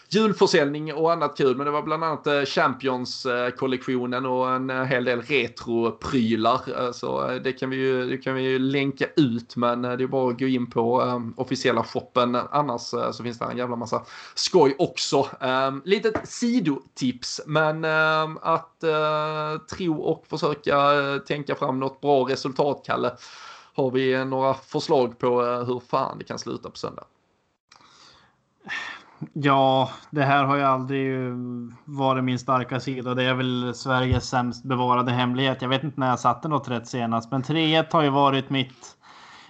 [0.09, 1.57] julförsäljning och annat kul.
[1.57, 6.61] Men det var bland annat eh, Champions-kollektionen och en eh, hel del retroprylar.
[6.77, 9.57] Eh, så det kan vi ju, det kan vi ju länka ut.
[9.57, 12.35] Men det är bara att gå in på officiella shoppen.
[12.35, 14.03] Annars så finns det en jävla massa
[14.35, 15.29] skoj också.
[15.41, 17.41] Ehm, litet sidotips.
[17.47, 17.85] Men
[18.41, 18.85] att
[19.71, 20.77] tro och försöka
[21.27, 23.13] tänka fram något bra resultat, Kalle.
[23.75, 27.05] Har vi några förslag på hur fan det kan sluta på söndag?
[29.33, 31.33] Ja, det här har ju aldrig
[31.85, 33.14] varit min starka sida.
[33.14, 35.62] Det är väl Sveriges sämst bevarade hemlighet.
[35.62, 38.97] Jag vet inte när jag satte något rätt senast, men 3-1 har ju varit mitt,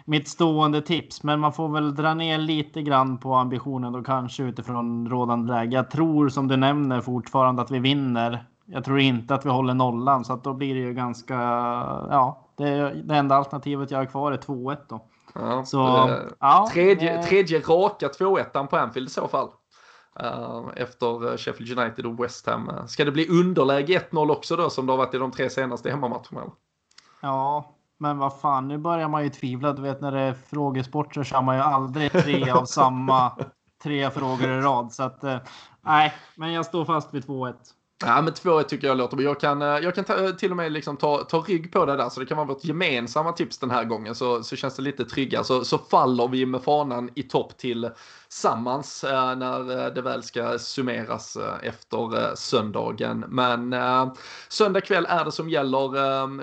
[0.04, 1.22] mitt stående tips.
[1.22, 5.76] Men man får väl dra ner lite grann på ambitionen då kanske utifrån rådande läge.
[5.76, 8.44] Jag tror som du nämner fortfarande att vi vinner.
[8.66, 11.34] Jag tror inte att vi håller nollan så att då blir det ju ganska,
[12.10, 15.04] ja, det, det enda alternativet jag har kvar är 2-1 då.
[15.34, 19.48] Ja, så, ja, tredje, tredje raka 2-1 på Anfield i så fall.
[20.22, 22.70] Uh, efter Sheffield United och West Ham.
[22.86, 25.90] Ska det bli underläge 1-0 också då som det har varit i de tre senaste
[25.90, 26.42] hemmamatcherna?
[27.20, 29.72] Ja, men vad fan, nu börjar man ju tvivla.
[29.72, 33.32] Du vet när det är frågesport så kör man ju aldrig tre av samma
[33.82, 34.92] tre frågor i rad.
[34.92, 35.36] Så att, uh,
[35.80, 37.54] nej, men jag står fast vid 2-1.
[38.04, 39.24] Ja, men 2-1 tycker jag låter bra.
[39.24, 41.86] Jag kan, eh, jag kan ta, eh, till och med liksom ta, ta rygg på
[41.86, 44.76] det där, så det kan vara vårt gemensamma tips den här gången, så, så känns
[44.76, 45.44] det lite tryggare.
[45.44, 50.58] Så, så faller vi med fanan i topp tillsammans eh, när eh, det väl ska
[50.58, 53.24] summeras eh, efter söndagen.
[53.28, 53.74] Men
[54.48, 55.88] söndag kväll är det som gäller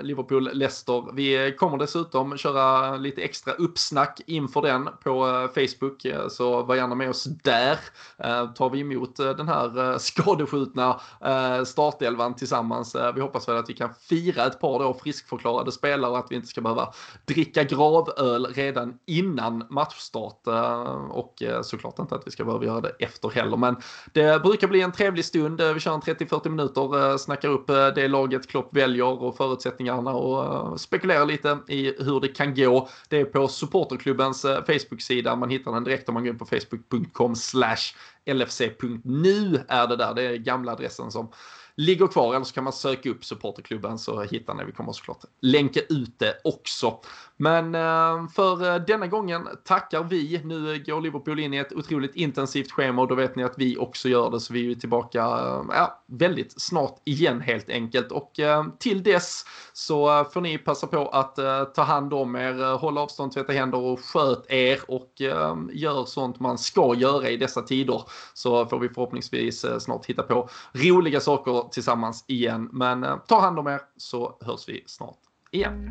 [0.02, 1.12] Liverpool-Leicester.
[1.14, 7.10] Vi kommer dessutom köra lite extra uppsnack inför den på Facebook, så var gärna med
[7.10, 7.78] oss där.
[8.54, 11.00] Tar vi emot den här skadeskjutna
[11.46, 12.94] Eh, startelvan tillsammans.
[12.94, 16.26] Eh, vi hoppas väl att vi kan fira ett par då friskförklarade spelare och att
[16.30, 16.92] vi inte ska behöva
[17.24, 22.92] dricka gravöl redan innan matchstart eh, och såklart inte att vi ska behöva göra det
[22.98, 23.56] efter heller.
[23.56, 23.76] Men
[24.12, 25.60] det brukar bli en trevlig stund.
[25.60, 31.26] Vi kör en 30-40 minuter, snackar upp det laget Klopp väljer och förutsättningarna och spekulerar
[31.26, 32.88] lite i hur det kan gå.
[33.08, 35.36] Det är på supporterklubbens Facebook-sida.
[35.36, 37.94] Man hittar den direkt om man går in på facebook.com slash
[38.26, 40.14] lfc.nu är det där.
[40.14, 41.32] Det är gamla adressen som
[41.76, 44.64] ligger kvar eller så kan man söka upp supporterklubben så hittar ni.
[44.64, 47.00] Vi kommer såklart länka ut det också.
[47.36, 50.40] Men eh, för eh, denna gången tackar vi.
[50.44, 53.76] Nu går Liverpool in i ett otroligt intensivt schema och då vet ni att vi
[53.76, 58.12] också gör det så vi är tillbaka eh, ja, väldigt snart igen helt enkelt.
[58.12, 58.32] Och
[58.78, 61.36] till dess så får ni passa på att
[61.74, 65.12] ta hand om er, hålla avstånd, tvätta händer och sköt er och
[65.72, 68.02] gör sånt man ska göra i dessa tider.
[68.34, 72.68] Så får vi förhoppningsvis snart hitta på roliga saker tillsammans igen.
[72.72, 75.18] Men eh, ta hand om er så hörs vi snart
[75.50, 75.90] igen.